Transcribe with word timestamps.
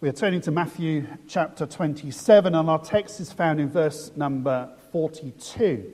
We 0.00 0.08
are 0.08 0.12
turning 0.12 0.40
to 0.42 0.52
Matthew 0.52 1.08
chapter 1.26 1.66
27, 1.66 2.54
and 2.54 2.70
our 2.70 2.78
text 2.78 3.18
is 3.18 3.32
found 3.32 3.58
in 3.58 3.68
verse 3.68 4.12
number 4.14 4.72
42. 4.92 5.92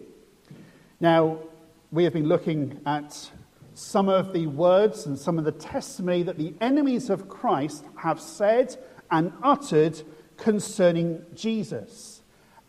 Now, 1.01 1.39
we 1.91 2.05
have 2.05 2.13
been 2.13 2.29
looking 2.29 2.83
at 2.85 3.31
some 3.73 4.11
of 4.11 4.35
the 4.35 4.47
words 4.47 5.07
and 5.07 5.19
some 5.19 5.39
of 5.39 5.47
the 5.47 5.53
testimony 5.53 6.23
that 6.23 6.37
the 6.37 6.53
enemies 6.61 7.09
of 7.09 7.31
Christ 7.31 7.87
have 7.97 8.21
said 8.21 8.77
and 9.11 9.33
uttered 9.43 10.03
concerning 10.37 11.25
Jesus. 11.35 12.21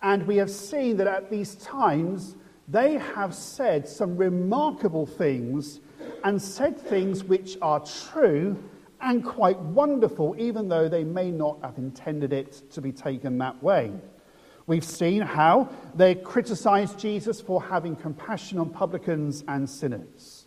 And 0.02 0.26
we 0.28 0.38
have 0.38 0.50
seen 0.50 0.96
that 0.96 1.08
at 1.08 1.30
these 1.30 1.56
times 1.56 2.38
they 2.70 2.94
have 2.94 3.36
said 3.36 3.90
some 3.90 4.16
remarkable 4.16 5.06
things 5.06 5.82
and 6.24 6.42
said 6.42 6.80
things 6.80 7.26
which 7.26 7.58
are 7.62 7.82
true 7.82 8.58
and 9.06 9.24
quite 9.24 9.60
wonderful, 9.60 10.36
even 10.40 10.68
though 10.68 10.90
they 10.90 11.04
may 11.04 11.30
not 11.30 11.60
have 11.62 11.78
intended 11.78 12.34
it 12.34 12.64
to 12.72 12.82
be 12.82 12.92
taken 12.92 13.38
that 13.38 13.62
way. 13.62 13.92
We've 14.66 14.84
seen 14.84 15.22
how 15.22 15.70
they 15.94 16.16
criticized 16.16 16.98
Jesus 16.98 17.40
for 17.40 17.62
having 17.62 17.96
compassion 17.96 18.58
on 18.58 18.72
publicans 18.72 19.44
and 19.48 19.70
sinners. 19.70 20.46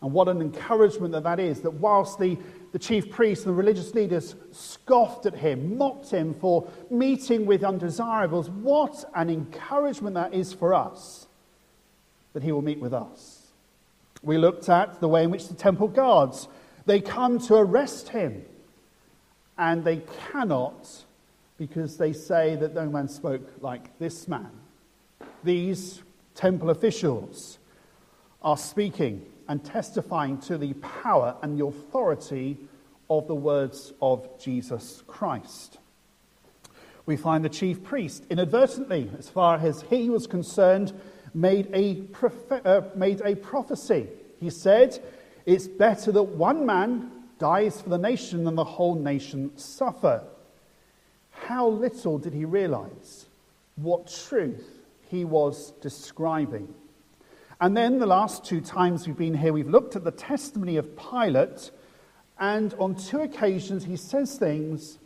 And 0.00 0.12
what 0.12 0.28
an 0.28 0.40
encouragement 0.40 1.12
that 1.12 1.24
that 1.24 1.40
is, 1.40 1.62
that 1.62 1.72
whilst 1.72 2.20
the, 2.20 2.38
the 2.70 2.78
chief 2.78 3.10
priests 3.10 3.44
and 3.44 3.52
the 3.52 3.58
religious 3.58 3.92
leaders 3.92 4.36
scoffed 4.52 5.26
at 5.26 5.34
him, 5.34 5.76
mocked 5.76 6.10
him 6.10 6.32
for 6.34 6.70
meeting 6.90 7.44
with 7.44 7.64
undesirables, 7.64 8.48
what 8.48 9.04
an 9.16 9.28
encouragement 9.28 10.14
that 10.14 10.32
is 10.32 10.52
for 10.52 10.74
us 10.74 11.26
that 12.34 12.44
he 12.44 12.52
will 12.52 12.62
meet 12.62 12.78
with 12.78 12.94
us. 12.94 13.48
We 14.22 14.38
looked 14.38 14.68
at 14.68 15.00
the 15.00 15.08
way 15.08 15.24
in 15.24 15.30
which 15.30 15.48
the 15.48 15.54
temple 15.54 15.88
guards 15.88 16.46
they 16.86 17.00
come 17.00 17.38
to 17.40 17.54
arrest 17.54 18.08
him, 18.10 18.44
and 19.58 19.84
they 19.84 20.02
cannot 20.30 21.04
because 21.58 21.98
they 21.98 22.12
say 22.12 22.56
that 22.56 22.74
no 22.74 22.86
man 22.86 23.08
spoke 23.08 23.46
like 23.60 23.98
this 23.98 24.26
man. 24.26 24.50
These 25.44 26.02
temple 26.34 26.70
officials 26.70 27.58
are 28.42 28.56
speaking 28.56 29.26
and 29.46 29.62
testifying 29.62 30.38
to 30.38 30.56
the 30.56 30.72
power 30.74 31.36
and 31.42 31.58
the 31.58 31.66
authority 31.66 32.56
of 33.10 33.26
the 33.26 33.34
words 33.34 33.92
of 34.00 34.26
Jesus 34.38 35.02
Christ. 35.06 35.78
We 37.04 37.16
find 37.16 37.44
the 37.44 37.48
chief 37.48 37.82
priest 37.82 38.24
inadvertently, 38.30 39.10
as 39.18 39.28
far 39.28 39.56
as 39.58 39.82
he 39.82 40.08
was 40.08 40.26
concerned, 40.26 40.92
made 41.34 41.68
a, 41.74 41.96
prophe- 41.96 42.64
uh, 42.64 42.82
made 42.94 43.20
a 43.22 43.34
prophecy. 43.34 44.08
He 44.38 44.48
said, 44.48 44.98
it's 45.50 45.66
better 45.66 46.12
that 46.12 46.22
one 46.22 46.64
man 46.64 47.10
dies 47.40 47.80
for 47.80 47.88
the 47.88 47.98
nation 47.98 48.44
than 48.44 48.54
the 48.54 48.62
whole 48.62 48.94
nation 48.94 49.50
suffer. 49.56 50.22
How 51.30 51.66
little 51.66 52.18
did 52.18 52.32
he 52.32 52.44
realize 52.44 53.26
what 53.74 54.06
truth 54.06 54.78
he 55.08 55.24
was 55.24 55.72
describing? 55.80 56.72
And 57.60 57.76
then 57.76 57.98
the 57.98 58.06
last 58.06 58.44
two 58.44 58.60
times 58.60 59.08
we've 59.08 59.16
been 59.16 59.34
here, 59.34 59.52
we've 59.52 59.68
looked 59.68 59.96
at 59.96 60.04
the 60.04 60.12
testimony 60.12 60.76
of 60.76 60.96
Pilate, 60.96 61.72
and 62.38 62.72
on 62.74 62.94
two 62.94 63.18
occasions 63.18 63.84
he 63.84 63.96
says 63.96 64.38
things 64.38 65.00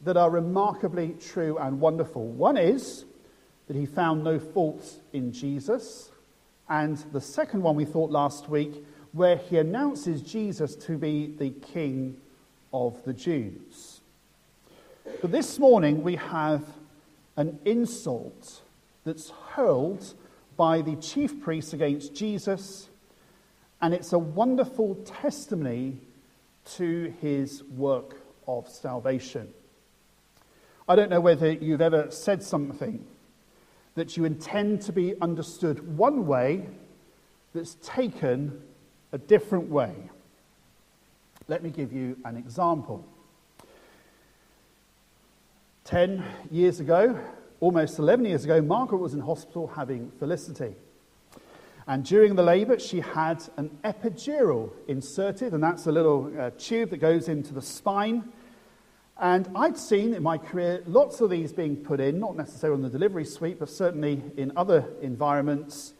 that 0.00 0.16
are 0.16 0.30
remarkably 0.30 1.14
true 1.20 1.58
and 1.58 1.78
wonderful. 1.78 2.26
One 2.26 2.56
is 2.56 3.04
that 3.66 3.76
he 3.76 3.84
found 3.84 4.24
no 4.24 4.38
fault 4.38 4.94
in 5.12 5.30
Jesus, 5.30 6.10
and 6.70 6.96
the 7.12 7.20
second 7.20 7.60
one 7.60 7.76
we 7.76 7.84
thought 7.84 8.10
last 8.10 8.48
week 8.48 8.82
where 9.12 9.36
he 9.36 9.58
announces 9.58 10.22
Jesus 10.22 10.76
to 10.76 10.96
be 10.96 11.34
the 11.38 11.50
King 11.50 12.16
of 12.72 13.02
the 13.04 13.12
Jews. 13.12 14.00
But 15.20 15.32
this 15.32 15.58
morning 15.58 16.02
we 16.02 16.16
have 16.16 16.62
an 17.36 17.58
insult 17.64 18.60
that's 19.04 19.30
hurled 19.30 20.14
by 20.56 20.82
the 20.82 20.96
chief 20.96 21.40
priests 21.40 21.72
against 21.72 22.14
Jesus, 22.14 22.88
and 23.80 23.94
it's 23.94 24.12
a 24.12 24.18
wonderful 24.18 24.94
testimony 25.04 25.98
to 26.76 27.12
his 27.20 27.64
work 27.64 28.20
of 28.46 28.68
salvation. 28.68 29.48
I 30.88 30.96
don't 30.96 31.10
know 31.10 31.20
whether 31.20 31.50
you've 31.50 31.80
ever 31.80 32.10
said 32.10 32.42
something 32.42 33.04
that 33.94 34.16
you 34.16 34.24
intend 34.24 34.82
to 34.82 34.92
be 34.92 35.14
understood 35.20 35.96
one 35.96 36.26
way 36.26 36.66
that's 37.54 37.76
taken 37.82 38.62
a 39.12 39.18
different 39.18 39.68
way. 39.68 39.92
Let 41.48 41.62
me 41.62 41.70
give 41.70 41.92
you 41.92 42.16
an 42.24 42.36
example. 42.36 43.04
Ten 45.84 46.24
years 46.50 46.80
ago, 46.80 47.18
almost 47.58 47.98
11 47.98 48.24
years 48.24 48.44
ago, 48.44 48.60
Margaret 48.62 48.98
was 48.98 49.14
in 49.14 49.20
hospital 49.20 49.66
having 49.66 50.10
Felicity. 50.18 50.74
And 51.86 52.04
during 52.04 52.36
the 52.36 52.42
labour, 52.42 52.78
she 52.78 53.00
had 53.00 53.42
an 53.56 53.76
epidural 53.82 54.70
inserted, 54.86 55.52
and 55.54 55.62
that's 55.62 55.86
a 55.86 55.92
little 55.92 56.32
uh, 56.38 56.50
tube 56.56 56.90
that 56.90 56.98
goes 56.98 57.28
into 57.28 57.52
the 57.52 57.62
spine. 57.62 58.30
And 59.18 59.48
I'd 59.56 59.76
seen 59.76 60.14
in 60.14 60.22
my 60.22 60.38
career 60.38 60.82
lots 60.86 61.20
of 61.20 61.30
these 61.30 61.52
being 61.52 61.76
put 61.76 61.98
in, 61.98 62.20
not 62.20 62.36
necessarily 62.36 62.76
on 62.76 62.82
the 62.82 62.90
delivery 62.90 63.24
suite, 63.24 63.58
but 63.58 63.68
certainly 63.68 64.22
in 64.36 64.52
other 64.56 64.86
environments. 65.02 65.94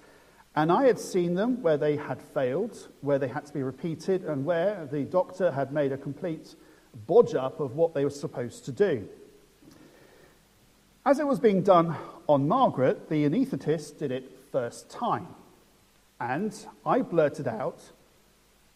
And 0.56 0.72
I 0.72 0.84
had 0.84 0.98
seen 0.98 1.34
them 1.34 1.62
where 1.62 1.76
they 1.76 1.96
had 1.96 2.20
failed, 2.20 2.88
where 3.00 3.18
they 3.18 3.28
had 3.28 3.46
to 3.46 3.52
be 3.52 3.62
repeated, 3.62 4.24
and 4.24 4.44
where 4.44 4.88
the 4.90 5.04
doctor 5.04 5.52
had 5.52 5.72
made 5.72 5.92
a 5.92 5.96
complete 5.96 6.56
bodge 7.06 7.34
up 7.34 7.60
of 7.60 7.76
what 7.76 7.94
they 7.94 8.04
were 8.04 8.10
supposed 8.10 8.64
to 8.64 8.72
do. 8.72 9.08
As 11.06 11.18
it 11.18 11.26
was 11.26 11.38
being 11.38 11.62
done 11.62 11.96
on 12.28 12.48
Margaret, 12.48 13.08
the 13.08 13.24
anaesthetist 13.24 13.98
did 13.98 14.10
it 14.10 14.30
first 14.50 14.90
time. 14.90 15.28
And 16.20 16.54
I 16.84 17.02
blurted 17.02 17.48
out, 17.48 17.80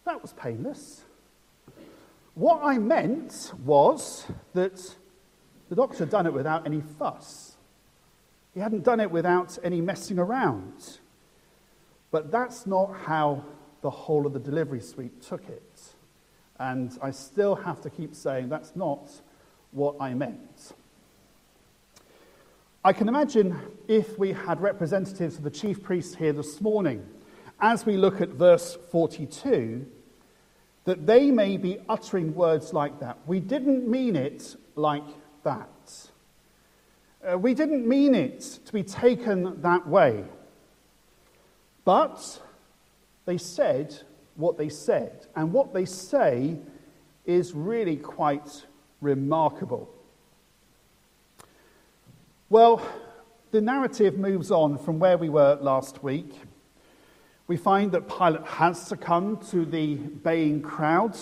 that 0.05 0.23
was 0.23 0.33
painless. 0.33 1.03
What 2.35 2.61
I 2.63 2.79
meant 2.79 3.53
was 3.65 4.27
that 4.55 4.97
the 5.69 5.75
doctor 5.75 5.99
had 5.99 6.11
done 6.11 6.27
it 6.27 6.33
without 6.33 6.67
any 6.67 6.81
fuss. 6.81 7.57
He 8.55 8.61
hadn't 8.61 8.85
done 8.85 9.01
it 9.01 9.11
without 9.11 9.59
any 9.63 9.81
messing 9.81 10.19
around. 10.19 10.99
But 12.15 12.31
that's 12.31 12.65
not 12.65 12.95
how 13.07 13.43
the 13.81 13.91
whole 13.91 14.25
of 14.25 14.35
the 14.35 14.39
delivery 14.39 14.81
suite 14.81 15.21
took 15.21 15.49
it. 15.49 15.81
And 16.61 16.97
I 17.03 17.11
still 17.11 17.57
have 17.57 17.81
to 17.81 17.91
keep 17.91 18.15
saying 18.15 18.51
that's 18.51 18.77
not 18.77 19.11
what 19.73 19.97
I 19.99 20.15
meant. 20.15 20.75
I 22.85 22.93
can 22.93 23.09
imagine 23.09 23.61
if 23.89 24.17
we 24.17 24.33
had 24.33 24.61
representatives 24.61 25.39
of 25.39 25.43
the 25.43 25.51
chief 25.51 25.83
priests 25.83 26.15
here 26.15 26.33
this 26.33 26.61
morning, 26.61 27.05
as 27.59 27.85
we 27.85 27.97
look 27.97 28.21
at 28.21 28.29
verse 28.29 28.79
42, 28.93 29.85
that 30.85 31.07
they 31.07 31.33
may 31.33 31.57
be 31.57 31.81
uttering 31.89 32.33
words 32.37 32.73
like 32.73 33.01
that. 33.01 33.19
We 33.27 33.41
didn't 33.41 33.89
mean 33.89 34.15
it 34.15 34.55
like 34.77 35.03
that. 35.43 36.11
Uh, 37.29 37.37
we 37.39 37.55
didn't 37.55 37.89
mean 37.89 38.15
it 38.15 38.61
to 38.67 38.73
be 38.73 38.85
taken 38.85 39.61
that 39.63 39.89
way. 39.89 40.27
But 41.85 42.41
they 43.25 43.39
said 43.39 43.95
what 44.37 44.59
they 44.59 44.69
said. 44.69 45.27
And 45.37 45.53
what 45.53 45.73
they 45.73 45.85
say 45.85 46.59
is 47.25 47.55
really 47.55 47.97
quite 47.97 48.65
remarkable. 49.01 49.89
Well, 52.51 52.87
the 53.51 53.61
narrative 53.61 54.19
moves 54.19 54.51
on 54.51 54.79
from 54.79 54.99
where 54.99 55.17
we 55.17 55.29
were 55.29 55.57
last 55.61 56.03
week. 56.03 56.33
We 57.47 57.57
find 57.57 57.93
that 57.93 58.09
Pilate 58.09 58.45
has 58.47 58.81
succumbed 58.81 59.43
to 59.49 59.65
the 59.65 59.97
baying 59.97 60.63
crowd. 60.63 61.17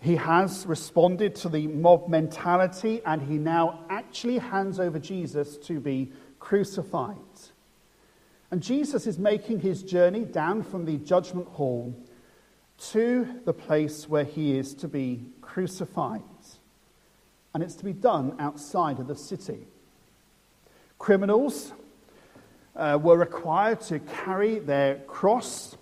He 0.00 0.16
has 0.16 0.66
responded 0.66 1.34
to 1.36 1.48
the 1.48 1.66
mob 1.66 2.08
mentality, 2.08 3.00
and 3.04 3.22
he 3.22 3.38
now 3.38 3.84
actually 3.88 4.38
hands 4.38 4.78
over 4.78 4.98
Jesus 4.98 5.56
to 5.58 5.80
be 5.80 6.12
crucified. 6.38 7.16
And 8.56 8.62
Jesus 8.62 9.06
is 9.06 9.18
making 9.18 9.60
his 9.60 9.82
journey 9.82 10.24
down 10.24 10.62
from 10.62 10.86
the 10.86 10.96
judgment 10.96 11.46
hall 11.46 11.94
to 12.92 13.28
the 13.44 13.52
place 13.52 14.08
where 14.08 14.24
he 14.24 14.56
is 14.56 14.72
to 14.76 14.88
be 14.88 15.26
crucified. 15.42 16.22
And 17.52 17.62
it's 17.62 17.74
to 17.74 17.84
be 17.84 17.92
done 17.92 18.34
outside 18.38 18.98
of 18.98 19.08
the 19.08 19.14
city. 19.14 19.66
Criminals 20.98 21.74
uh, 22.74 22.98
were 22.98 23.18
required 23.18 23.82
to 23.82 23.98
carry 23.98 24.58
their 24.58 25.00
cross, 25.00 25.76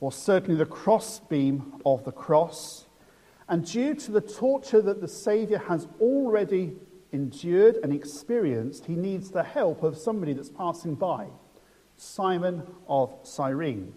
or 0.00 0.10
certainly 0.10 0.56
the 0.56 0.66
crossbeam 0.66 1.80
of 1.86 2.04
the 2.04 2.10
cross. 2.10 2.86
And 3.48 3.64
due 3.64 3.94
to 3.94 4.10
the 4.10 4.20
torture 4.20 4.82
that 4.82 5.00
the 5.00 5.06
Saviour 5.06 5.60
has 5.60 5.86
already 6.00 6.72
endured 7.12 7.76
and 7.84 7.92
experienced, 7.92 8.86
he 8.86 8.96
needs 8.96 9.30
the 9.30 9.44
help 9.44 9.84
of 9.84 9.96
somebody 9.96 10.32
that's 10.32 10.50
passing 10.50 10.96
by. 10.96 11.28
Simon 12.00 12.62
of 12.88 13.14
Cyrene. 13.24 13.92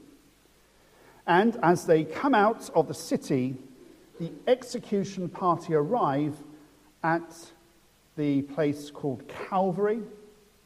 And 1.26 1.58
as 1.64 1.86
they 1.86 2.04
come 2.04 2.36
out 2.36 2.70
of 2.76 2.90
the 2.90 2.94
city, 2.94 3.56
the 4.20 4.30
execution 4.46 5.30
party 5.30 5.74
arrive 5.74 6.36
at 7.02 7.52
the 8.18 8.42
place 8.42 8.92
called 8.92 9.24
Calvary 9.28 10.02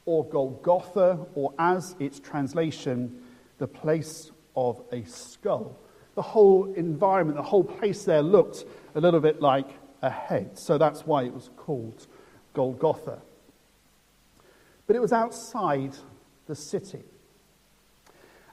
or 0.06 0.26
Golgotha, 0.26 1.20
or 1.36 1.54
as 1.60 1.96
its 2.00 2.20
translation, 2.20 3.22
the 3.60 3.68
place 3.68 4.32
of 4.56 4.82
a 4.92 5.04
skull. 5.04 5.78
The 6.16 6.22
whole 6.24 6.74
environment, 6.74 7.38
the 7.38 7.44
whole 7.44 7.64
place 7.64 8.04
there 8.04 8.24
looked 8.24 8.66
a 8.96 9.02
little 9.02 9.20
bit 9.20 9.42
like 9.42 9.70
a 10.02 10.10
head, 10.10 10.58
so 10.58 10.78
that's 10.78 11.06
why 11.06 11.24
it 11.24 11.34
was 11.34 11.52
called 11.56 12.08
Golgotha. 12.54 13.20
But 14.88 14.96
it 14.96 15.02
was 15.02 15.14
outside 15.14 15.96
the 16.48 16.56
city. 16.56 17.04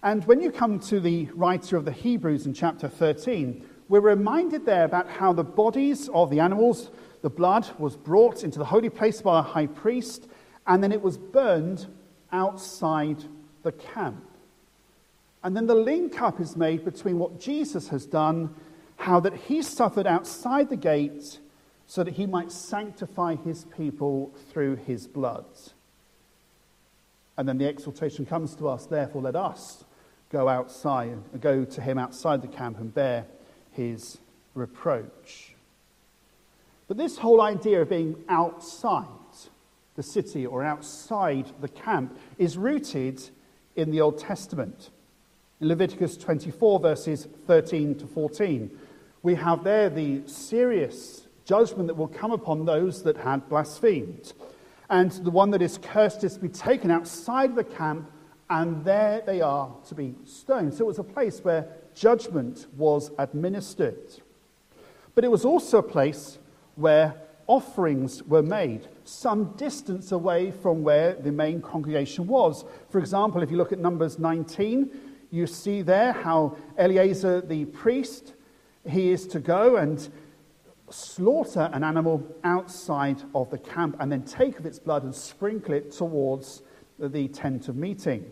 And 0.05 0.23
when 0.27 0.43
you 0.43 0.53
come 0.53 0.81
to 0.81 1.01
the 1.01 1.31
writer 1.33 1.79
of 1.79 1.87
the 1.87 1.91
Hebrews 1.91 2.45
in 2.45 2.53
chapter 2.53 2.89
13, 2.89 3.65
we're 3.89 4.01
reminded 4.01 4.67
there 4.67 4.85
about 4.85 5.09
how 5.09 5.33
the 5.33 5.43
bodies 5.43 6.11
of 6.11 6.29
the 6.29 6.41
animals, 6.41 6.91
the 7.23 7.31
blood, 7.31 7.67
was 7.79 7.97
brought 7.97 8.45
into 8.45 8.59
the 8.59 8.67
holy 8.67 8.91
place 8.91 9.23
by 9.23 9.39
a 9.39 9.43
high 9.43 9.67
priest, 9.67 10.29
and 10.67 10.83
then 10.83 10.93
it 10.93 11.01
was 11.01 11.17
burned 11.17 11.87
outside 12.33 13.25
the 13.62 13.73
camp. 13.73 14.23
And 15.43 15.56
then 15.56 15.67
the 15.67 15.75
link 15.75 16.21
up 16.21 16.39
is 16.39 16.55
made 16.55 16.85
between 16.85 17.19
what 17.19 17.41
Jesus 17.41 17.89
has 17.89 18.05
done, 18.05 18.55
how 18.97 19.21
that 19.21 19.35
he 19.35 19.62
suffered 19.62 20.06
outside 20.06 20.69
the 20.69 20.77
gate 20.77 21.39
so 21.87 22.05
that 22.05 22.12
he 22.12 22.27
might 22.27 22.53
sanctify 22.53 23.37
his 23.37 23.65
people 23.75 24.35
through 24.53 24.77
his 24.77 25.06
blood. 25.06 25.47
And 27.39 27.49
then 27.49 27.56
the 27.56 27.67
exhortation 27.67 28.27
comes 28.27 28.55
to 28.56 28.69
us, 28.69 28.85
therefore, 28.85 29.23
let 29.23 29.35
us 29.35 29.85
go 30.35 30.49
outside, 30.49 31.17
go 31.41 31.65
to 31.65 31.81
him 31.81 31.97
outside 31.97 32.43
the 32.43 32.49
camp 32.49 32.81
and 32.81 32.93
bear 32.93 33.25
his 33.71 34.19
reproach. 34.55 35.55
But 36.89 36.97
this 36.97 37.17
whole 37.17 37.41
idea 37.41 37.83
of 37.83 37.89
being 37.89 38.17
outside 38.29 39.07
the 39.95 40.03
city 40.03 40.45
or 40.45 40.65
outside 40.65 41.53
the 41.61 41.69
camp 41.69 42.19
is 42.37 42.59
rooted 42.59 43.23
in 43.77 43.93
the 43.93 44.01
Old 44.01 44.19
Testament. 44.19 44.91
In 45.61 45.69
Leviticus 45.69 46.17
24, 46.17 46.81
verses 46.81 47.29
13 47.47 47.95
to 48.01 48.07
14, 48.09 48.77
we 49.23 49.37
have 49.37 49.63
there 49.63 49.89
the 49.89 50.21
serious 50.27 51.29
judgment 51.45 51.87
that 51.87 51.95
will 51.95 52.09
come 52.09 52.33
upon 52.33 52.65
those 52.65 53.05
that 53.05 53.17
had 53.19 53.49
blasphemed. 53.49 54.33
And 54.91 55.13
the 55.13 55.31
one 55.31 55.53
that 55.53 55.63
is 55.63 55.79
cursed 55.79 56.25
is 56.25 56.35
to 56.35 56.41
be 56.41 56.49
taken 56.49 56.91
outside 56.91 57.55
the 57.55 57.63
camp, 57.63 58.11
and 58.50 58.85
there 58.85 59.23
they 59.25 59.41
are 59.41 59.75
to 59.88 59.94
be 59.94 60.14
stoned. 60.25 60.75
So 60.75 60.85
it 60.85 60.87
was 60.87 60.99
a 60.99 61.05
place 61.05 61.41
where 61.41 61.67
judgment 61.94 62.67
was 62.76 63.11
administered. 63.19 64.20
But 65.14 65.25
it 65.25 65.31
was 65.31 65.44
also 65.44 65.79
a 65.79 65.82
place 65.82 66.38
where 66.75 67.14
offerings 67.46 68.23
were 68.23 68.43
made, 68.43 68.88
some 69.05 69.52
distance 69.56 70.12
away 70.12 70.50
from 70.50 70.82
where 70.82 71.14
the 71.14 71.31
main 71.31 71.61
congregation 71.61 72.26
was. 72.26 72.64
For 72.88 72.99
example, 72.99 73.43
if 73.43 73.50
you 73.50 73.56
look 73.56 73.73
at 73.73 73.79
Numbers 73.79 74.19
19, 74.19 74.91
you 75.31 75.46
see 75.46 75.82
there 75.82 76.12
how 76.12 76.56
Eleazar 76.79 77.41
the 77.41 77.64
priest, 77.67 78.35
he 78.88 79.11
is 79.11 79.26
to 79.29 79.41
go 79.41 79.76
and 79.76 80.08
slaughter 80.91 81.70
an 81.73 81.82
animal 81.82 82.23
outside 82.44 83.23
of 83.35 83.50
the 83.50 83.58
camp 83.58 83.96
and 84.00 84.12
then 84.12 84.23
take 84.23 84.58
of 84.58 84.67
its 84.67 84.79
blood 84.79 85.02
and 85.02 85.14
sprinkle 85.14 85.75
it 85.75 85.91
towards 85.91 86.62
the 86.99 87.29
tent 87.29 87.69
of 87.69 87.76
meeting. 87.76 88.31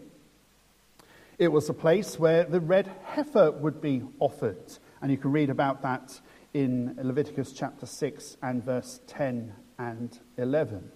It 1.38 1.48
was 1.48 1.68
a 1.68 1.74
place 1.74 2.18
where 2.18 2.44
the 2.44 2.60
red 2.60 2.90
heifer 3.04 3.50
would 3.50 3.80
be 3.80 4.02
offered, 4.20 4.78
and 5.00 5.10
you 5.10 5.16
can 5.16 5.32
read 5.32 5.50
about 5.50 5.82
that 5.82 6.20
in 6.54 6.96
Leviticus 7.02 7.52
chapter 7.52 7.86
6 7.86 8.36
and 8.42 8.64
verse 8.64 9.00
10 9.06 9.52
and 9.78 10.18
11. 10.36 10.90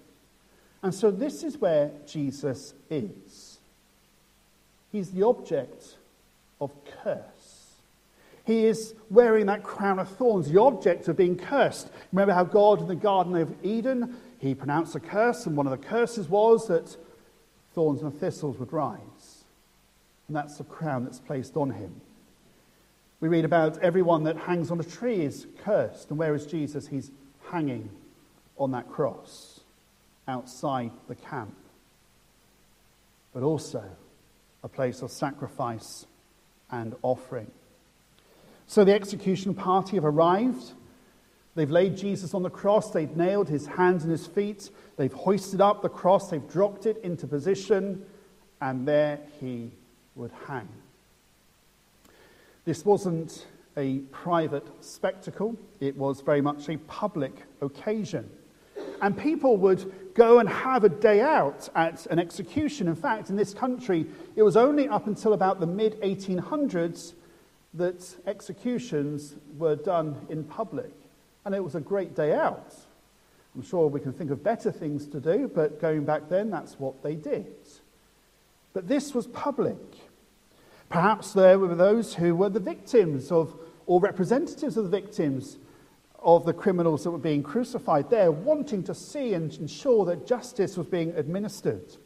And 0.82 0.94
so 0.94 1.10
this 1.10 1.42
is 1.42 1.58
where 1.58 1.90
Jesus 2.06 2.74
is. 2.90 3.58
He's 4.92 5.10
the 5.10 5.24
object 5.26 5.96
of 6.60 6.70
curse. 7.02 7.66
He 8.44 8.66
is 8.66 8.94
wearing 9.10 9.46
that 9.46 9.64
crown 9.64 9.98
of 9.98 10.08
thorns, 10.08 10.48
the 10.48 10.60
object 10.60 11.08
of 11.08 11.16
being 11.16 11.36
cursed. 11.36 11.90
Remember 12.12 12.32
how 12.32 12.44
God 12.44 12.80
in 12.80 12.86
the 12.86 12.94
Garden 12.94 13.34
of 13.34 13.52
Eden, 13.64 14.14
he 14.38 14.54
pronounced 14.54 14.94
a 14.94 15.00
curse, 15.00 15.46
and 15.46 15.56
one 15.56 15.66
of 15.66 15.72
the 15.72 15.86
curses 15.88 16.28
was 16.28 16.68
that 16.68 16.96
thorns 17.76 18.02
and 18.02 18.12
thistles 18.18 18.58
would 18.58 18.72
rise. 18.72 19.44
And 20.26 20.36
that's 20.36 20.56
the 20.56 20.64
crown 20.64 21.04
that's 21.04 21.20
placed 21.20 21.56
on 21.56 21.70
him. 21.70 22.00
We 23.20 23.28
read 23.28 23.44
about 23.44 23.78
everyone 23.78 24.24
that 24.24 24.36
hangs 24.36 24.70
on 24.70 24.80
a 24.80 24.82
tree 24.82 25.20
is 25.20 25.46
cursed. 25.62 26.08
And 26.08 26.18
where 26.18 26.34
is 26.34 26.46
Jesus? 26.46 26.88
He's 26.88 27.10
hanging 27.50 27.90
on 28.58 28.72
that 28.72 28.90
cross 28.90 29.60
outside 30.26 30.90
the 31.06 31.14
camp. 31.14 31.54
But 33.34 33.42
also 33.42 33.84
a 34.64 34.68
place 34.68 35.02
of 35.02 35.10
sacrifice 35.10 36.06
and 36.70 36.96
offering. 37.02 37.50
So 38.66 38.84
the 38.84 38.94
execution 38.94 39.54
party 39.54 39.98
have 39.98 40.04
arrived. 40.04 40.72
They've 41.56 41.70
laid 41.70 41.96
Jesus 41.96 42.34
on 42.34 42.42
the 42.42 42.50
cross. 42.50 42.90
They've 42.90 43.16
nailed 43.16 43.48
his 43.48 43.66
hands 43.66 44.04
and 44.04 44.12
his 44.12 44.26
feet. 44.26 44.70
They've 44.96 45.12
hoisted 45.12 45.62
up 45.62 45.80
the 45.80 45.88
cross. 45.88 46.30
They've 46.30 46.48
dropped 46.48 46.84
it 46.84 46.98
into 46.98 47.26
position. 47.26 48.04
And 48.60 48.86
there 48.86 49.20
he 49.40 49.70
would 50.14 50.32
hang. 50.46 50.68
This 52.66 52.84
wasn't 52.84 53.46
a 53.76 53.98
private 54.10 54.66
spectacle, 54.80 55.56
it 55.80 55.96
was 55.96 56.20
very 56.22 56.40
much 56.40 56.68
a 56.68 56.78
public 56.78 57.42
occasion. 57.60 58.28
And 59.02 59.16
people 59.16 59.58
would 59.58 60.14
go 60.14 60.38
and 60.38 60.48
have 60.48 60.84
a 60.84 60.88
day 60.88 61.20
out 61.20 61.68
at 61.74 62.06
an 62.06 62.18
execution. 62.18 62.88
In 62.88 62.94
fact, 62.94 63.28
in 63.28 63.36
this 63.36 63.52
country, 63.52 64.06
it 64.34 64.42
was 64.42 64.56
only 64.56 64.88
up 64.88 65.06
until 65.06 65.34
about 65.34 65.60
the 65.60 65.66
mid 65.66 66.00
1800s 66.00 67.12
that 67.74 68.16
executions 68.26 69.36
were 69.58 69.76
done 69.76 70.26
in 70.30 70.44
public. 70.44 70.92
And 71.46 71.54
it 71.54 71.62
was 71.62 71.76
a 71.76 71.80
great 71.80 72.16
day 72.16 72.34
out. 72.34 72.74
I'm 73.54 73.62
sure 73.62 73.86
we 73.86 74.00
can 74.00 74.12
think 74.12 74.32
of 74.32 74.42
better 74.42 74.72
things 74.72 75.06
to 75.06 75.20
do, 75.20 75.48
but 75.54 75.80
going 75.80 76.04
back 76.04 76.28
then, 76.28 76.50
that's 76.50 76.78
what 76.80 77.04
they 77.04 77.14
did. 77.14 77.46
But 78.74 78.88
this 78.88 79.14
was 79.14 79.28
public. 79.28 79.78
Perhaps 80.88 81.32
there 81.32 81.58
were 81.60 81.76
those 81.76 82.14
who 82.14 82.34
were 82.34 82.48
the 82.48 82.58
victims 82.58 83.30
of, 83.30 83.54
or 83.86 84.00
representatives 84.00 84.76
of 84.76 84.84
the 84.84 84.90
victims 84.90 85.58
of 86.18 86.44
the 86.44 86.52
criminals 86.52 87.04
that 87.04 87.12
were 87.12 87.18
being 87.18 87.44
crucified 87.44 88.10
there, 88.10 88.32
wanting 88.32 88.82
to 88.82 88.94
see 88.94 89.32
and 89.32 89.54
ensure 89.54 90.04
that 90.04 90.26
justice 90.26 90.76
was 90.76 90.88
being 90.88 91.10
administered. 91.16 91.96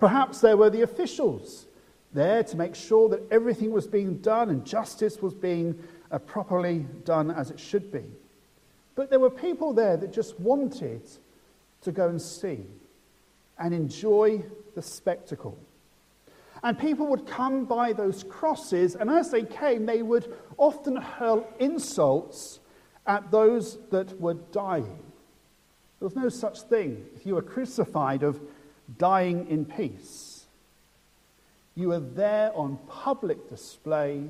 Perhaps 0.00 0.40
there 0.40 0.56
were 0.56 0.70
the 0.70 0.82
officials 0.82 1.66
there 2.12 2.42
to 2.42 2.56
make 2.56 2.74
sure 2.74 3.08
that 3.10 3.22
everything 3.30 3.70
was 3.70 3.86
being 3.86 4.18
done 4.18 4.50
and 4.50 4.66
justice 4.66 5.22
was 5.22 5.34
being 5.34 5.80
uh, 6.10 6.18
properly 6.18 6.84
done 7.04 7.30
as 7.30 7.52
it 7.52 7.60
should 7.60 7.92
be. 7.92 8.02
But 8.94 9.10
there 9.10 9.20
were 9.20 9.30
people 9.30 9.72
there 9.72 9.96
that 9.96 10.12
just 10.12 10.38
wanted 10.38 11.02
to 11.82 11.92
go 11.92 12.08
and 12.08 12.20
see 12.20 12.66
and 13.58 13.72
enjoy 13.74 14.42
the 14.74 14.82
spectacle. 14.82 15.56
And 16.62 16.78
people 16.78 17.06
would 17.08 17.26
come 17.26 17.64
by 17.64 17.92
those 17.92 18.22
crosses, 18.22 18.94
and 18.94 19.10
as 19.10 19.30
they 19.30 19.44
came, 19.44 19.86
they 19.86 20.02
would 20.02 20.32
often 20.58 20.96
hurl 20.96 21.46
insults 21.58 22.60
at 23.06 23.30
those 23.30 23.78
that 23.90 24.20
were 24.20 24.34
dying. 24.34 25.02
There 25.98 26.06
was 26.06 26.16
no 26.16 26.28
such 26.28 26.62
thing, 26.62 27.04
if 27.16 27.26
you 27.26 27.34
were 27.34 27.42
crucified, 27.42 28.22
of 28.22 28.40
dying 28.98 29.48
in 29.48 29.64
peace. 29.64 30.44
You 31.74 31.88
were 31.88 32.00
there 32.00 32.52
on 32.54 32.78
public 32.88 33.48
display, 33.48 34.28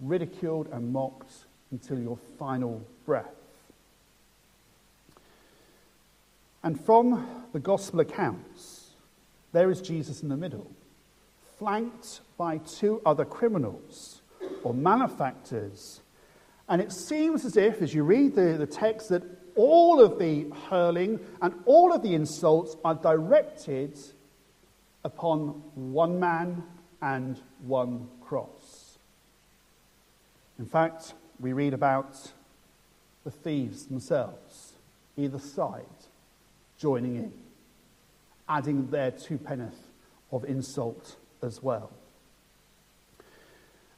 ridiculed 0.00 0.68
and 0.72 0.92
mocked 0.92 1.32
until 1.70 1.98
your 1.98 2.18
final 2.38 2.84
breath. 3.04 3.34
And 6.66 6.84
from 6.84 7.44
the 7.52 7.60
gospel 7.60 8.00
accounts, 8.00 8.90
there 9.52 9.70
is 9.70 9.80
Jesus 9.80 10.24
in 10.24 10.28
the 10.28 10.36
middle 10.36 10.68
flanked 11.60 12.22
by 12.36 12.58
two 12.58 13.00
other 13.06 13.24
criminals 13.24 14.20
or 14.64 14.74
malefactors. 14.74 16.00
And 16.68 16.82
it 16.82 16.90
seems 16.90 17.44
as 17.44 17.56
if, 17.56 17.80
as 17.82 17.94
you 17.94 18.02
read 18.02 18.34
the, 18.34 18.56
the 18.58 18.66
text, 18.66 19.10
that 19.10 19.22
all 19.54 20.00
of 20.00 20.18
the 20.18 20.50
hurling 20.68 21.20
and 21.40 21.54
all 21.66 21.92
of 21.92 22.02
the 22.02 22.16
insults 22.16 22.74
are 22.84 22.96
directed 22.96 23.96
upon 25.04 25.62
one 25.76 26.18
man 26.18 26.64
and 27.00 27.40
one 27.64 28.08
cross. 28.20 28.98
In 30.58 30.66
fact, 30.66 31.14
we 31.38 31.52
read 31.52 31.74
about 31.74 32.32
the 33.22 33.30
thieves 33.30 33.86
themselves, 33.86 34.72
either 35.16 35.38
side, 35.38 35.84
joining 36.78 37.16
in, 37.16 37.32
adding 38.48 38.90
their 38.90 39.10
two 39.10 39.38
penneth 39.38 39.88
of 40.32 40.44
insult 40.44 41.16
as 41.42 41.62
well. 41.62 41.90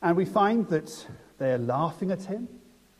And 0.01 0.17
we 0.17 0.25
find 0.25 0.69
that 0.69 1.07
they're 1.39 1.59
laughing 1.59 2.11
at 2.11 2.23
him, 2.23 2.49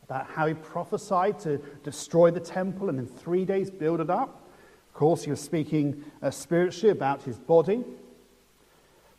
about 0.09 0.27
how 0.27 0.47
he 0.47 0.55
prophesied 0.55 1.39
to 1.39 1.59
destroy 1.85 2.31
the 2.31 2.41
temple 2.41 2.89
and 2.89 2.99
in 2.99 3.07
three 3.07 3.45
days 3.45 3.71
build 3.71 4.01
it 4.01 4.09
up. 4.09 4.49
Of 4.89 4.95
course, 4.95 5.23
he 5.23 5.31
was 5.31 5.41
speaking 5.41 6.03
uh, 6.23 6.31
spiritually 6.31 6.91
about 6.91 7.23
his 7.23 7.39
body. 7.39 7.85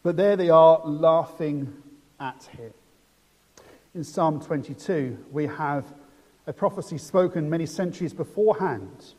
But 0.01 0.17
there 0.17 0.35
they 0.35 0.49
are 0.49 0.81
laughing 0.83 1.71
at 2.19 2.43
him. 2.57 2.73
In 3.93 4.03
Psalm 4.03 4.41
22, 4.41 5.25
we 5.31 5.45
have 5.45 5.85
a 6.47 6.53
prophecy 6.53 6.97
spoken 6.97 7.49
many 7.49 7.67
centuries 7.67 8.13
beforehand 8.13 9.13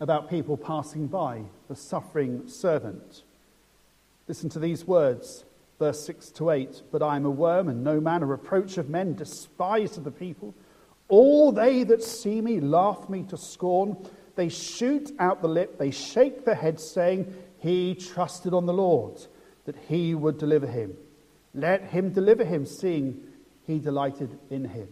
about 0.00 0.28
people 0.28 0.56
passing 0.56 1.06
by 1.06 1.42
the 1.68 1.76
suffering 1.76 2.48
servant. 2.48 3.22
Listen 4.26 4.48
to 4.50 4.58
these 4.58 4.86
words, 4.86 5.44
verse 5.78 6.04
6 6.04 6.30
to 6.30 6.50
8. 6.50 6.82
But 6.90 7.02
I 7.02 7.16
am 7.16 7.26
a 7.26 7.30
worm 7.30 7.68
and 7.68 7.84
no 7.84 8.00
man, 8.00 8.22
a 8.22 8.26
reproach 8.26 8.78
of 8.78 8.88
men, 8.88 9.14
despised 9.14 9.98
of 9.98 10.04
the 10.04 10.10
people. 10.10 10.54
All 11.08 11.52
they 11.52 11.84
that 11.84 12.02
see 12.02 12.40
me 12.40 12.60
laugh 12.60 13.08
me 13.08 13.22
to 13.24 13.36
scorn. 13.36 13.96
They 14.36 14.48
shoot 14.48 15.12
out 15.18 15.42
the 15.42 15.48
lip, 15.48 15.78
they 15.78 15.90
shake 15.90 16.44
the 16.44 16.54
head, 16.54 16.80
saying, 16.80 17.32
He 17.60 17.94
trusted 17.94 18.52
on 18.52 18.66
the 18.66 18.72
Lord, 18.72 19.20
that 19.64 19.76
he 19.88 20.14
would 20.14 20.38
deliver 20.38 20.66
him. 20.66 20.96
Let 21.54 21.82
him 21.84 22.10
deliver 22.10 22.44
him, 22.44 22.66
seeing 22.66 23.22
he 23.66 23.78
delighted 23.78 24.36
in 24.50 24.64
him. 24.64 24.88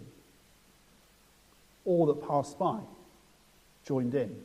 All 1.85 2.07
that 2.07 2.27
passed 2.27 2.59
by 2.59 2.79
joined 3.85 4.15
in, 4.15 4.37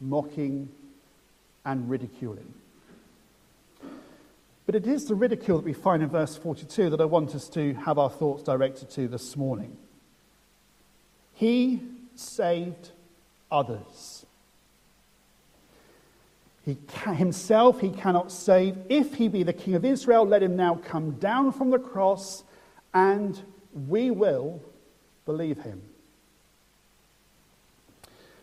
mocking 0.00 0.68
and 1.64 1.88
ridiculing. 1.88 2.54
But 4.66 4.74
it 4.74 4.86
is 4.86 5.06
the 5.06 5.14
ridicule 5.14 5.58
that 5.58 5.64
we 5.64 5.72
find 5.72 6.02
in 6.02 6.10
verse 6.10 6.36
42 6.36 6.90
that 6.90 7.00
I 7.00 7.06
want 7.06 7.34
us 7.34 7.48
to 7.50 7.72
have 7.74 7.98
our 7.98 8.10
thoughts 8.10 8.42
directed 8.42 8.90
to 8.90 9.08
this 9.08 9.36
morning. 9.36 9.76
He 11.32 11.82
saved 12.14 12.90
others. 13.50 14.26
He 16.66 16.76
can, 16.86 17.14
himself 17.14 17.80
he 17.80 17.88
cannot 17.88 18.30
save. 18.30 18.76
If 18.90 19.14
he 19.14 19.28
be 19.28 19.42
the 19.42 19.54
king 19.54 19.74
of 19.74 19.86
Israel, 19.86 20.26
let 20.26 20.42
him 20.42 20.54
now 20.54 20.74
come 20.74 21.12
down 21.12 21.52
from 21.52 21.70
the 21.70 21.78
cross, 21.78 22.44
and 22.92 23.40
we 23.88 24.10
will 24.10 24.60
believe 25.24 25.62
him. 25.62 25.80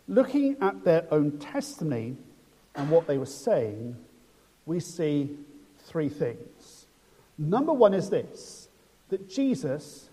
Looking 0.08 0.56
at 0.60 0.84
their 0.84 1.06
own 1.10 1.38
testimony 1.38 2.16
and 2.74 2.90
what 2.90 3.06
they 3.06 3.18
were 3.18 3.26
saying, 3.26 3.96
we 4.64 4.80
see 4.80 5.36
three 5.86 6.08
things. 6.08 6.86
Number 7.38 7.72
one 7.72 7.94
is 7.94 8.10
this 8.10 8.68
that 9.08 9.28
Jesus 9.28 10.08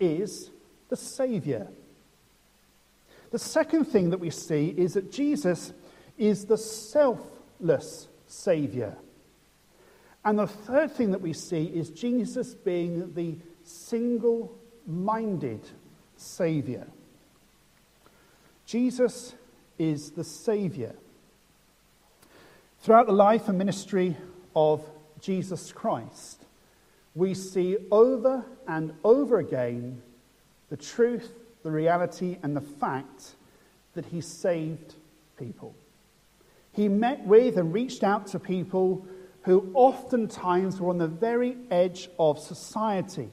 is 0.00 0.50
the 0.88 0.96
Savior. 0.96 1.68
The 3.30 3.38
second 3.38 3.86
thing 3.86 4.10
that 4.10 4.20
we 4.20 4.30
see 4.30 4.74
is 4.76 4.94
that 4.94 5.10
Jesus 5.10 5.72
is 6.18 6.44
the 6.44 6.58
selfless 6.58 8.08
Savior. 8.26 8.96
And 10.24 10.38
the 10.38 10.46
third 10.46 10.92
thing 10.92 11.12
that 11.12 11.20
we 11.20 11.32
see 11.32 11.64
is 11.64 11.90
Jesus 11.90 12.54
being 12.54 13.14
the 13.14 13.36
single 13.64 14.56
minded 14.86 15.60
Savior. 16.16 16.86
Jesus 18.66 19.34
is 19.78 20.10
the 20.10 20.24
Savior. 20.24 20.94
Throughout 22.80 23.06
the 23.06 23.12
life 23.12 23.48
and 23.48 23.58
ministry 23.58 24.16
of 24.56 24.84
Jesus 25.20 25.72
Christ, 25.72 26.44
we 27.14 27.34
see 27.34 27.76
over 27.90 28.44
and 28.66 28.92
over 29.04 29.38
again 29.38 30.02
the 30.68 30.76
truth 30.76 31.32
the 31.62 31.70
reality 31.70 32.38
and 32.42 32.56
the 32.56 32.60
fact 32.60 33.36
that 33.94 34.06
he 34.06 34.20
saved 34.20 34.94
people. 35.38 35.74
He 36.72 36.88
met 36.88 37.24
with 37.24 37.58
and 37.58 37.72
reached 37.72 38.02
out 38.02 38.26
to 38.28 38.38
people 38.38 39.06
who 39.42 39.70
oftentimes 39.74 40.80
were 40.80 40.90
on 40.90 40.98
the 40.98 41.06
very 41.06 41.56
edge 41.70 42.08
of 42.18 42.38
society. 42.38 43.28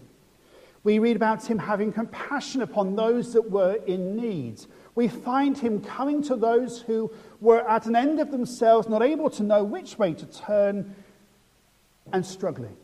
We 0.83 0.99
read 0.99 1.15
about 1.15 1.45
him 1.45 1.59
having 1.59 1.91
compassion 1.91 2.61
upon 2.61 2.95
those 2.95 3.33
that 3.33 3.49
were 3.49 3.75
in 3.85 4.15
need. 4.15 4.61
We 4.95 5.07
find 5.07 5.57
him 5.57 5.81
coming 5.81 6.21
to 6.23 6.35
those 6.35 6.81
who 6.81 7.11
were 7.39 7.67
at 7.67 7.85
an 7.85 7.95
end 7.95 8.19
of 8.19 8.31
themselves, 8.31 8.89
not 8.89 9.01
able 9.01 9.29
to 9.31 9.43
know 9.43 9.63
which 9.63 9.97
way 9.97 10.13
to 10.13 10.25
turn, 10.25 10.95
and 12.11 12.25
struggling. 12.25 12.75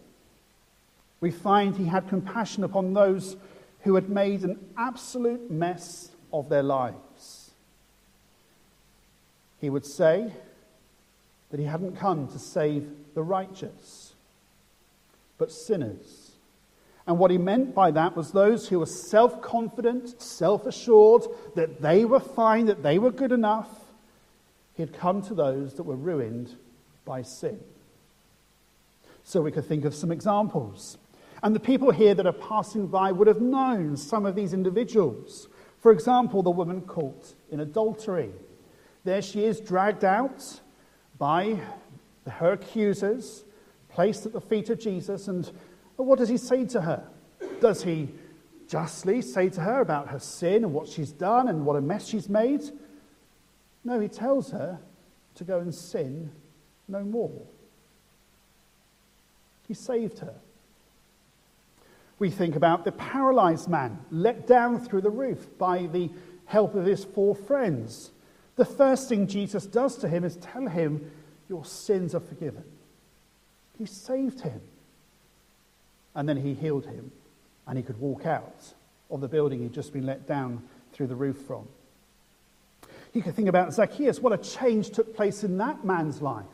We 1.20 1.32
find 1.32 1.76
he 1.76 1.86
had 1.86 2.08
compassion 2.08 2.64
upon 2.64 2.94
those 2.94 3.36
who 3.82 3.96
had 3.96 4.10
made 4.10 4.44
an 4.44 4.60
absolute 4.78 5.50
mess 5.50 6.12
of 6.32 6.50
their 6.50 6.64
lives. 6.64 7.52
He 9.60 9.70
would 9.70 9.86
say 9.86 10.32
that 11.50 11.60
he 11.60 11.66
hadn't 11.66 11.98
come 11.98 12.28
to 12.28 12.40
save 12.40 12.90
the 13.14 13.24
righteous, 13.24 14.14
but 15.38 15.52
sinners. 15.52 16.25
And 17.08 17.20
what 17.20 17.32
he 17.32 17.38
meant 17.38 17.76
by 17.76 17.92
that 17.92 18.16
was 18.16 18.32
those 18.32 18.68
who 18.68 18.80
were 18.80 18.86
self 18.86 19.42
confident, 19.42 20.22
self 20.22 20.66
assured, 20.66 21.24
that 21.56 21.82
they 21.82 22.04
were 22.04 22.20
fine, 22.20 22.66
that 22.66 22.84
they 22.84 22.98
were 22.98 23.12
good 23.12 23.32
enough. 23.32 23.70
He 24.74 24.82
had 24.82 24.94
come 24.94 25.22
to 25.24 25.34
those 25.34 25.76
that 25.76 25.84
were 25.84 25.96
ruined 25.96 26.56
by 27.06 27.22
sin. 27.22 27.60
So 29.24 29.42
we 29.42 29.52
could 29.52 29.66
think 29.66 29.86
of 29.86 29.96
some 29.96 30.12
examples. 30.12 30.98
And 31.44 31.56
the 31.56 31.60
people 31.60 31.92
here 31.92 32.16
that 32.16 32.26
are 32.26 32.34
passing 32.34 32.88
by 32.88 33.12
would 33.12 33.28
have 33.28 33.42
known 33.42 33.98
some 33.98 34.26
of 34.26 34.36
these 34.36 34.54
individuals. 34.54 35.48
For 35.80 35.92
example, 35.92 36.42
the 36.42 36.50
woman 36.50 36.82
caught 36.82 37.34
in 37.52 37.60
adultery. 37.60 38.32
There 39.04 39.22
she 39.22 39.44
is, 39.44 39.60
dragged 39.60 40.04
out 40.04 40.60
by 41.20 41.60
her 42.28 42.54
accusers, 42.54 43.44
placed 43.90 44.26
at 44.26 44.34
the 44.34 44.42
feet 44.42 44.70
of 44.72 44.80
Jesus. 44.80 45.28
And 45.28 45.50
what 46.04 46.20
does 46.20 46.30
he 46.30 46.38
say 46.38 46.66
to 46.66 46.82
her? 46.82 47.04
Does 47.62 47.84
he 47.84 48.10
justly 48.68 49.22
say 49.22 49.50
to 49.50 49.62
her 49.62 49.82
about 49.82 50.10
her 50.10 50.20
sin 50.20 50.64
and 50.64 50.74
what 50.74 50.88
she's 50.88 51.12
done 51.12 51.48
and 51.48 51.66
what 51.66 51.76
a 51.76 51.82
mess 51.82 52.08
she's 52.08 52.28
made? 52.28 52.62
No, 53.84 54.00
he 54.00 54.08
tells 54.08 54.52
her 54.52 54.80
to 55.36 55.44
go 55.44 55.60
and 55.60 55.74
sin 55.74 56.32
no 56.88 57.02
more. 57.02 57.42
He 59.68 59.74
saved 59.74 60.20
her. 60.20 60.34
We 62.18 62.30
think 62.30 62.56
about 62.56 62.86
the 62.86 62.92
paralyzed 62.92 63.68
man 63.68 64.00
let 64.10 64.48
down 64.48 64.80
through 64.80 65.02
the 65.02 65.10
roof 65.10 65.48
by 65.58 65.88
the 65.88 66.10
help 66.46 66.76
of 66.76 66.86
his 66.86 67.04
four 67.04 67.36
friends. 67.36 68.12
The 68.56 68.66
first 68.66 69.10
thing 69.10 69.28
Jesus 69.28 69.66
does 69.66 69.98
to 69.98 70.08
him 70.08 70.24
is 70.24 70.38
tell 70.38 70.68
him, 70.68 71.12
Your 71.50 71.66
sins 71.66 72.16
are 72.16 72.22
forgiven. 72.22 72.64
He 73.78 73.86
saved 73.86 74.42
him. 74.42 74.62
And 76.16 76.28
then 76.28 76.38
he 76.38 76.54
healed 76.54 76.86
him, 76.86 77.12
and 77.68 77.78
he 77.78 77.84
could 77.84 78.00
walk 78.00 78.26
out 78.26 78.74
of 79.12 79.22
the 79.22 79.28
building 79.28 79.62
he'd 79.62 79.74
just 79.74 79.94
been 79.94 80.06
let 80.06 80.28
down 80.28 80.64
through 80.94 81.08
the 81.08 81.16
roof 81.16 81.38
from. 81.46 81.68
You 83.14 83.22
could 83.22 83.36
think 83.36 83.48
about 83.48 83.74
Zacchaeus. 83.74 84.20
What 84.20 84.34
a 84.34 84.38
change 84.38 84.90
took 84.90 85.16
place 85.16 85.44
in 85.44 85.58
that 85.58 85.86
man's 85.86 86.22
life. 86.22 86.46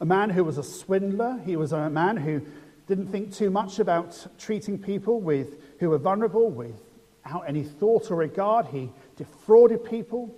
A 0.00 0.04
man 0.04 0.30
who 0.30 0.44
was 0.44 0.56
a 0.56 0.62
swindler, 0.62 1.40
he 1.44 1.56
was 1.56 1.72
a 1.72 1.90
man 1.90 2.16
who 2.16 2.42
didn't 2.86 3.08
think 3.08 3.34
too 3.34 3.50
much 3.50 3.78
about 3.78 4.26
treating 4.38 4.78
people 4.78 5.20
with, 5.20 5.78
who 5.78 5.90
were 5.90 5.98
vulnerable 5.98 6.50
without 6.50 7.42
any 7.46 7.62
thought 7.62 8.10
or 8.10 8.16
regard. 8.16 8.66
He 8.66 8.90
defrauded 9.16 9.84
people. 9.84 10.34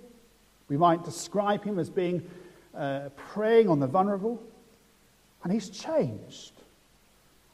We 0.69 0.77
might 0.77 1.03
describe 1.03 1.63
him 1.63 1.79
as 1.79 1.89
being 1.89 2.27
uh, 2.75 3.09
preying 3.15 3.69
on 3.69 3.79
the 3.79 3.87
vulnerable. 3.87 4.41
And 5.43 5.51
he's 5.51 5.69
changed. 5.69 6.53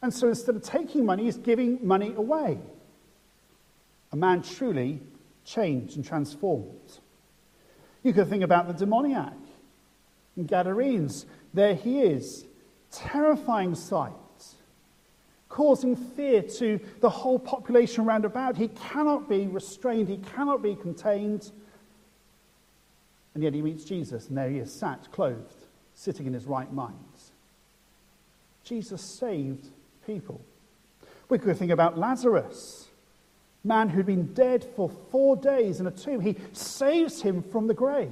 And 0.01 0.13
so 0.13 0.29
instead 0.29 0.55
of 0.55 0.63
taking 0.63 1.05
money, 1.05 1.25
he's 1.25 1.37
giving 1.37 1.85
money 1.85 2.13
away. 2.15 2.57
A 4.11 4.15
man 4.15 4.41
truly 4.41 5.01
changed 5.45 5.95
and 5.95 6.05
transformed. 6.05 6.99
You 8.03 8.13
could 8.13 8.29
think 8.29 8.43
about 8.43 8.67
the 8.67 8.73
demoniac 8.73 9.33
in 10.37 10.45
Gadarenes. 10.45 11.25
There 11.53 11.75
he 11.75 12.01
is, 12.01 12.45
terrifying 12.91 13.75
sight 13.75 14.13
causing 15.49 15.95
fear 15.95 16.43
to 16.43 16.79
the 17.01 17.09
whole 17.09 17.39
population 17.39 18.05
round 18.05 18.23
about. 18.23 18.55
He 18.55 18.69
cannot 18.69 19.27
be 19.27 19.47
restrained, 19.47 20.07
he 20.07 20.17
cannot 20.17 20.61
be 20.61 20.75
contained. 20.75 21.51
And 23.33 23.43
yet 23.43 23.53
he 23.53 23.61
meets 23.61 23.83
Jesus, 23.83 24.29
and 24.29 24.37
there 24.37 24.49
he 24.49 24.59
is, 24.59 24.71
sat, 24.71 25.11
clothed, 25.11 25.65
sitting 25.95 26.27
in 26.27 26.33
his 26.33 26.45
right 26.45 26.71
mind. 26.71 26.95
Jesus 28.63 29.01
saved 29.01 29.67
people. 30.05 30.41
We 31.29 31.37
could 31.37 31.57
think 31.57 31.71
about 31.71 31.97
Lazarus, 31.97 32.87
man 33.63 33.89
who'd 33.89 34.05
been 34.05 34.33
dead 34.33 34.65
for 34.75 34.89
four 35.11 35.35
days 35.35 35.79
in 35.79 35.87
a 35.87 35.91
tomb. 35.91 36.21
He 36.21 36.35
saves 36.53 37.21
him 37.21 37.43
from 37.43 37.67
the 37.67 37.73
grave. 37.73 38.11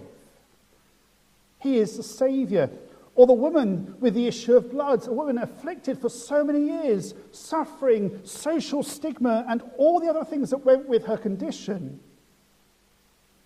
He 1.59 1.77
is 1.77 1.97
the 1.97 2.03
Savior 2.03 2.69
or 3.17 3.25
the 3.25 3.33
woman 3.33 3.95
with 3.99 4.13
the 4.13 4.27
issue 4.27 4.55
of 4.55 4.69
blood, 4.69 5.07
a 5.07 5.11
woman 5.11 5.39
afflicted 5.39 5.99
for 5.99 6.07
so 6.07 6.43
many 6.43 6.67
years, 6.67 7.15
suffering 7.31 8.21
social 8.23 8.83
stigma 8.83 9.43
and 9.49 9.63
all 9.77 9.99
the 9.99 10.07
other 10.07 10.23
things 10.23 10.51
that 10.51 10.59
went 10.59 10.87
with 10.87 11.05
her 11.05 11.17
condition. 11.17 11.99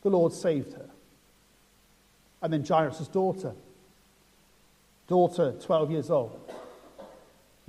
the 0.02 0.10
Lord 0.10 0.34
saved 0.34 0.74
her. 0.74 0.90
And 2.42 2.52
then 2.52 2.66
Jairus' 2.66 3.08
daughter, 3.08 3.54
daughter, 5.08 5.54
12 5.62 5.92
years 5.92 6.10
old, 6.10 6.52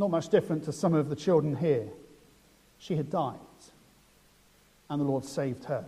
not 0.03 0.11
much 0.11 0.31
different 0.31 0.65
to 0.65 0.73
some 0.73 0.95
of 0.95 1.09
the 1.09 1.15
children 1.15 1.55
here. 1.55 1.87
She 2.81 2.97
had 2.97 3.09
died, 3.09 3.37
and 4.91 5.01
the 5.01 5.05
Lord 5.05 5.25
saved 5.25 5.67
her. 5.67 5.85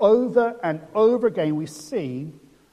Over 0.00 0.58
and 0.62 0.80
over 0.94 1.26
again, 1.26 1.56
we 1.56 1.66
see 1.66 2.32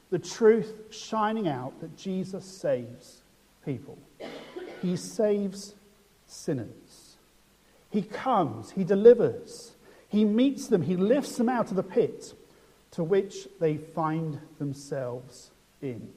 the 0.09 0.17
truth 0.17 0.73
shining 0.91 1.49
out 1.49 1.77
that 1.81 1.97
Jesus 1.97 2.45
saves 2.45 3.21
people. 3.65 3.97
He 4.81 4.95
saves 4.95 5.75
sinners. 6.25 7.17
He 7.89 8.01
comes, 8.01 8.71
He 8.71 8.85
delivers, 8.85 9.73
He 10.07 10.23
meets 10.23 10.67
them, 10.67 10.83
He 10.83 10.95
lifts 10.95 11.35
them 11.35 11.49
out 11.49 11.69
of 11.69 11.75
the 11.75 11.83
pit 11.83 12.33
to 12.91 13.03
which 13.03 13.49
they 13.59 13.75
find 13.75 14.39
themselves 14.57 15.51
in. 15.81 16.13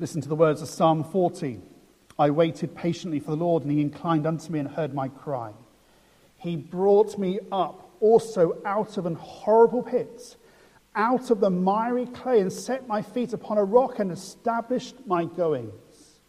Listen 0.00 0.20
to 0.20 0.28
the 0.28 0.34
words 0.34 0.62
of 0.62 0.68
Psalm 0.68 1.04
40. 1.04 1.60
I 2.18 2.30
waited 2.30 2.74
patiently 2.74 3.20
for 3.20 3.30
the 3.30 3.36
Lord, 3.36 3.62
and 3.62 3.72
He 3.72 3.80
inclined 3.80 4.26
unto 4.26 4.52
me 4.52 4.58
and 4.58 4.68
heard 4.68 4.94
my 4.94 5.08
cry. 5.08 5.52
He 6.36 6.56
brought 6.56 7.18
me 7.18 7.40
up 7.52 7.90
also 8.00 8.58
out 8.64 8.96
of 8.96 9.06
an 9.06 9.14
horrible 9.14 9.82
pit, 9.82 10.36
out 10.94 11.30
of 11.30 11.40
the 11.40 11.50
miry 11.50 12.06
clay, 12.06 12.40
and 12.40 12.52
set 12.52 12.88
my 12.88 13.02
feet 13.02 13.32
upon 13.32 13.58
a 13.58 13.64
rock 13.64 13.98
and 13.98 14.10
established 14.10 14.96
my 15.06 15.24
goings. 15.24 16.20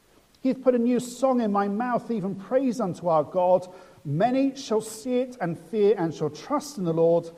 He 0.41 0.49
hath 0.49 0.63
put 0.63 0.75
a 0.75 0.79
new 0.79 0.99
song 0.99 1.41
in 1.41 1.51
my 1.51 1.67
mouth, 1.67 2.09
even 2.11 2.35
praise 2.35 2.79
unto 2.79 3.07
our 3.07 3.23
God. 3.23 3.67
Many 4.05 4.55
shall 4.55 4.81
see 4.81 5.19
it 5.19 5.37
and 5.41 5.59
fear 5.59 5.95
and 5.97 6.13
shall 6.13 6.29
trust 6.29 6.77
in 6.77 6.85
the 6.85 6.93
Lord. 6.93 7.29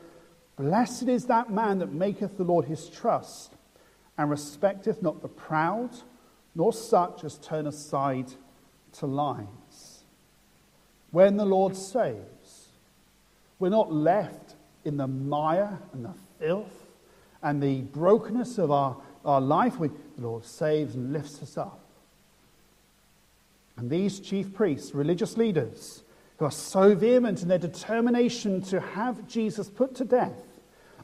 Blessed 0.55 1.07
is 1.07 1.25
that 1.25 1.49
man 1.49 1.79
that 1.79 1.91
maketh 1.91 2.37
the 2.37 2.43
Lord 2.43 2.65
his 2.65 2.89
trust, 2.89 3.53
and 4.17 4.29
respecteth 4.29 5.01
not 5.01 5.21
the 5.21 5.27
proud, 5.27 5.89
nor 6.55 6.73
such 6.73 7.23
as 7.23 7.37
turn 7.37 7.67
aside 7.67 8.31
to 8.93 9.05
lies. 9.05 10.03
When 11.11 11.37
the 11.37 11.45
Lord 11.45 11.75
saves, 11.75 12.69
we're 13.59 13.69
not 13.69 13.91
left 13.91 14.55
in 14.85 14.97
the 14.97 15.07
mire 15.07 15.79
and 15.93 16.05
the 16.05 16.13
filth 16.39 16.87
and 17.43 17.61
the 17.61 17.81
brokenness 17.81 18.57
of 18.57 18.71
our, 18.71 18.97
our 19.23 19.41
life. 19.41 19.77
We, 19.77 19.89
the 19.89 20.27
Lord 20.27 20.45
saves 20.45 20.95
and 20.95 21.13
lifts 21.13 21.41
us 21.41 21.57
up. 21.57 21.79
And 23.77 23.89
these 23.89 24.19
chief 24.19 24.53
priests, 24.53 24.93
religious 24.93 25.37
leaders, 25.37 26.03
who 26.37 26.45
are 26.45 26.51
so 26.51 26.95
vehement 26.95 27.41
in 27.41 27.47
their 27.47 27.57
determination 27.57 28.61
to 28.63 28.79
have 28.79 29.27
Jesus 29.27 29.69
put 29.69 29.95
to 29.95 30.05
death, 30.05 30.43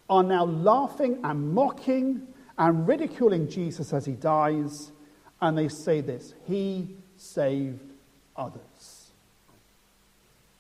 are 0.10 0.24
now 0.24 0.46
laughing 0.46 1.20
and 1.24 1.54
mocking 1.54 2.28
and 2.58 2.88
ridiculing 2.88 3.50
Jesus 3.50 3.94
as 3.94 4.06
he 4.06 4.14
dies. 4.14 4.92
And 5.42 5.58
they 5.58 5.68
say 5.68 6.02
this 6.02 6.34
He 6.46 6.96
saved 7.18 7.92
others. 8.36 9.12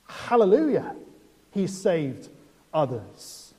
Hallelujah! 0.07 0.95
He 1.51 1.67
saved 1.67 2.29
others. 2.73 3.53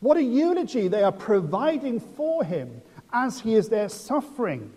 What 0.00 0.16
a 0.16 0.22
eulogy 0.22 0.88
they 0.88 1.02
are 1.02 1.12
providing 1.12 2.00
for 2.00 2.42
him 2.42 2.82
as 3.12 3.40
he 3.40 3.54
is 3.54 3.68
there 3.68 3.88
suffering. 3.88 4.72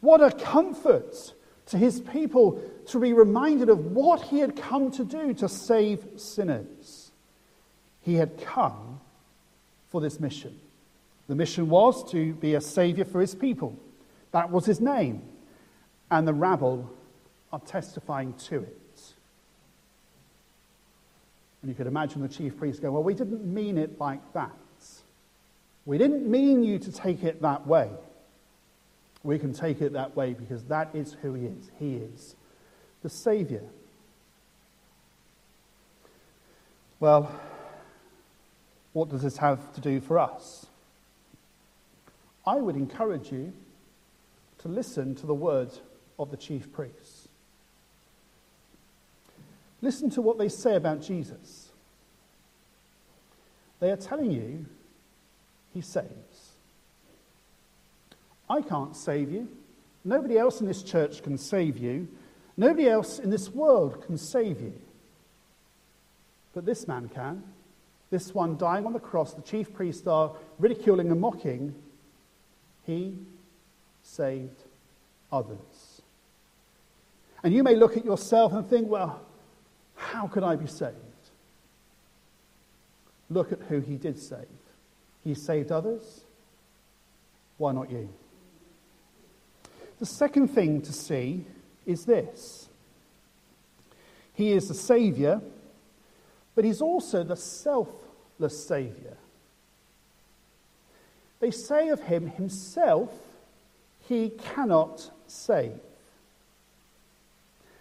What 0.00 0.20
a 0.20 0.30
comfort 0.30 1.34
to 1.66 1.78
his 1.78 2.00
people 2.00 2.62
to 2.86 3.00
be 3.00 3.12
reminded 3.12 3.68
of 3.68 3.92
what 3.92 4.22
he 4.22 4.40
had 4.40 4.56
come 4.56 4.90
to 4.92 5.04
do 5.04 5.34
to 5.34 5.48
save 5.48 6.04
sinners. 6.16 7.10
He 8.02 8.14
had 8.14 8.40
come 8.40 9.00
for 9.90 10.00
this 10.00 10.18
mission. 10.18 10.58
The 11.28 11.34
mission 11.34 11.68
was 11.68 12.10
to 12.10 12.34
be 12.34 12.54
a 12.54 12.60
savior 12.60 13.04
for 13.04 13.20
his 13.20 13.34
people. 13.34 13.76
That 14.32 14.50
was 14.50 14.66
his 14.66 14.80
name. 14.80 15.22
And 16.10 16.26
the 16.26 16.34
rabble 16.34 16.90
are 17.52 17.60
testifying 17.60 18.34
to 18.34 18.62
it. 18.62 18.78
And 21.60 21.68
you 21.70 21.74
could 21.74 21.86
imagine 21.86 22.22
the 22.22 22.28
chief 22.28 22.58
priest 22.58 22.82
going, 22.82 22.92
Well, 22.92 23.04
we 23.04 23.14
didn't 23.14 23.44
mean 23.44 23.78
it 23.78 24.00
like 24.00 24.20
that. 24.32 24.50
We 25.84 25.98
didn't 25.98 26.28
mean 26.28 26.62
you 26.62 26.78
to 26.78 26.92
take 26.92 27.24
it 27.24 27.42
that 27.42 27.66
way. 27.66 27.90
We 29.22 29.38
can 29.38 29.52
take 29.52 29.80
it 29.80 29.92
that 29.92 30.16
way 30.16 30.34
because 30.34 30.64
that 30.64 30.90
is 30.94 31.16
who 31.22 31.34
he 31.34 31.46
is. 31.46 31.70
He 31.78 31.94
is 31.96 32.36
the 33.02 33.08
Savior. 33.08 33.64
Well, 37.00 37.32
what 38.92 39.08
does 39.08 39.22
this 39.22 39.36
have 39.38 39.72
to 39.74 39.80
do 39.80 40.00
for 40.00 40.18
us? 40.18 40.66
I 42.46 42.56
would 42.56 42.76
encourage 42.76 43.32
you 43.32 43.52
to 44.62 44.68
listen 44.68 45.14
to 45.16 45.26
the 45.26 45.34
words 45.34 45.80
of 46.18 46.30
the 46.30 46.36
chief 46.36 46.72
priests. 46.72 47.28
Listen 49.80 50.08
to 50.10 50.22
what 50.22 50.38
they 50.38 50.48
say 50.48 50.76
about 50.76 51.02
Jesus. 51.02 51.70
They 53.80 53.90
are 53.90 53.96
telling 53.96 54.30
you 54.30 54.64
he 55.74 55.80
saves. 55.80 56.52
I 58.48 58.60
can't 58.60 58.96
save 58.96 59.32
you. 59.32 59.48
Nobody 60.04 60.38
else 60.38 60.60
in 60.60 60.66
this 60.66 60.82
church 60.82 61.22
can 61.22 61.36
save 61.36 61.78
you. 61.78 62.06
Nobody 62.56 62.88
else 62.88 63.18
in 63.18 63.30
this 63.30 63.50
world 63.50 64.04
can 64.06 64.16
save 64.18 64.60
you. 64.60 64.74
But 66.54 66.64
this 66.64 66.86
man 66.86 67.08
can. 67.08 67.42
This 68.10 68.34
one 68.34 68.58
dying 68.58 68.84
on 68.84 68.92
the 68.92 69.00
cross, 69.00 69.32
the 69.32 69.42
chief 69.42 69.72
priests 69.72 70.06
are 70.06 70.32
ridiculing 70.58 71.10
and 71.10 71.20
mocking. 71.20 71.74
He 72.84 73.16
saved 74.02 74.62
others. 75.30 76.02
And 77.42 77.52
you 77.52 77.62
may 77.62 77.74
look 77.74 77.96
at 77.96 78.04
yourself 78.04 78.52
and 78.52 78.66
think, 78.66 78.88
well, 78.88 79.20
how 79.96 80.26
could 80.26 80.42
I 80.42 80.56
be 80.56 80.66
saved? 80.66 80.96
Look 83.30 83.52
at 83.52 83.60
who 83.68 83.80
he 83.80 83.96
did 83.96 84.18
save. 84.18 84.46
He 85.24 85.34
saved 85.34 85.72
others. 85.72 86.22
Why 87.56 87.72
not 87.72 87.90
you? 87.90 88.08
The 89.98 90.06
second 90.06 90.48
thing 90.48 90.82
to 90.82 90.92
see 90.92 91.46
is 91.86 92.04
this 92.04 92.68
He 94.34 94.52
is 94.52 94.68
the 94.68 94.74
Saviour, 94.74 95.40
but 96.54 96.64
He's 96.64 96.82
also 96.82 97.22
the 97.22 97.36
selfless 97.36 98.66
Saviour. 98.66 99.16
They 101.40 101.50
say 101.50 101.88
of 101.88 102.00
Him, 102.00 102.28
Himself, 102.28 103.10
He 104.08 104.30
cannot 104.30 105.10
save. 105.26 105.78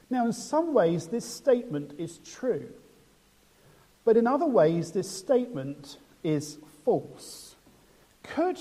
Now, 0.09 0.25
in 0.25 0.33
some 0.33 0.73
ways, 0.73 1.07
this 1.07 1.25
statement 1.25 1.93
is 1.97 2.19
true, 2.19 2.69
but 4.03 4.17
in 4.17 4.27
other 4.27 4.45
ways, 4.45 4.91
this 4.91 5.09
statement 5.09 5.97
is 6.23 6.57
false. 6.83 7.55
Could 8.23 8.59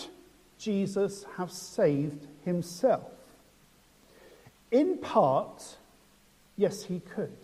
Jesus 0.59 1.25
have 1.37 1.51
saved 1.51 2.27
himself? 2.45 3.11
In 4.71 4.99
part, 4.99 5.77
yes, 6.57 6.85
he 6.85 7.01
could. 7.01 7.37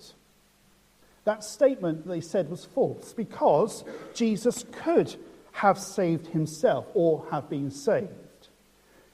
That 1.25 1.43
statement 1.43 2.07
they 2.07 2.21
said 2.21 2.49
was 2.49 2.65
false 2.65 3.13
because 3.13 3.83
Jesus 4.15 4.65
could 4.71 5.17
have 5.53 5.79
saved 5.79 6.29
himself 6.29 6.87
or 6.95 7.27
have 7.33 7.51
been 7.51 7.71
saved. 7.73 8.13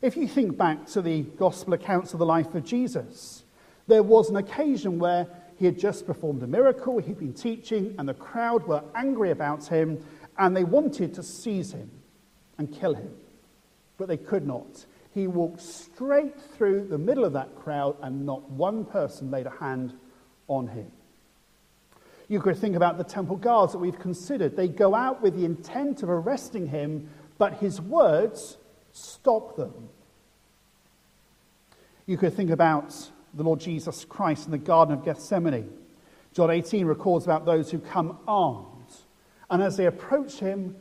If 0.03 0.17
you 0.17 0.27
think 0.27 0.59
back 0.59 0.87
to 0.89 1.01
the 1.01 1.23
gospel 1.23 1.75
accounts 1.75 2.13
of 2.13 2.19
the 2.19 2.27
life 2.27 2.53
of 2.57 2.65
Jesus, 2.65 3.45
there 3.87 4.03
was 4.03 4.31
an 4.31 4.37
occasion 4.37 4.99
where 4.99 5.29
he 5.57 5.65
had 5.65 5.79
just 5.79 6.09
performed 6.09 6.43
a 6.43 6.47
miracle, 6.49 6.99
he'd 6.99 7.21
been 7.21 7.33
teaching, 7.33 7.95
and 7.97 8.09
the 8.09 8.15
crowd 8.15 8.67
were 8.67 8.83
angry 8.97 9.31
about 9.31 9.65
him, 9.69 10.05
and 10.39 10.57
they 10.57 10.65
wanted 10.65 11.15
to 11.15 11.23
seize 11.23 11.71
him 11.71 11.89
and 12.59 12.73
kill 12.73 12.95
him. 12.95 13.15
But 13.97 14.09
they 14.09 14.17
could 14.17 14.45
not. 14.45 14.87
He 15.15 15.29
walked 15.29 15.61
straight 15.61 16.35
through 16.57 16.89
the 16.89 16.99
middle 16.99 17.25
of 17.25 17.35
that 17.35 17.55
crowd, 17.55 17.97
and 18.03 18.27
not 18.27 18.51
one 18.51 18.85
person 18.85 19.31
laid 19.31 19.47
a 19.47 19.51
hand 19.51 19.95
on 20.49 20.67
him. 20.67 20.91
You 22.27 22.41
could 22.41 22.57
think 22.57 22.75
about 22.75 22.99
the 22.99 23.05
temple 23.05 23.37
guards 23.37 23.71
that 23.71 23.79
we've 23.79 24.01
considered. 24.01 24.57
They 24.57 24.67
go 24.67 24.97
out 24.97 25.23
with 25.23 25.37
the 25.37 25.45
intent 25.45 26.03
of 26.03 26.11
arresting 26.11 26.67
him, 26.67 27.09
but 27.39 27.55
his 27.55 27.81
words 27.81 28.57
stop 28.93 29.57
them. 29.57 29.89
You 32.07 32.17
could 32.17 32.35
think 32.35 32.51
about 32.51 32.95
the 33.35 33.43
Lord 33.43 33.61
Jesus 33.61 34.05
Christ 34.05 34.47
in 34.47 34.53
the 34.53 34.59
Garden 34.59 34.95
of 34.95 35.05
Gethsemane. 35.05 35.71
John 36.35 36.51
18 36.51 36.87
records 36.87 37.25
about 37.25 37.45
those 37.45 37.71
who 37.71 37.79
come 37.79 38.19
armed, 38.27 38.67
and 39.51 39.63
as 39.63 39.77
they 39.77 39.87
approach 39.87 40.39
him, 40.39 40.77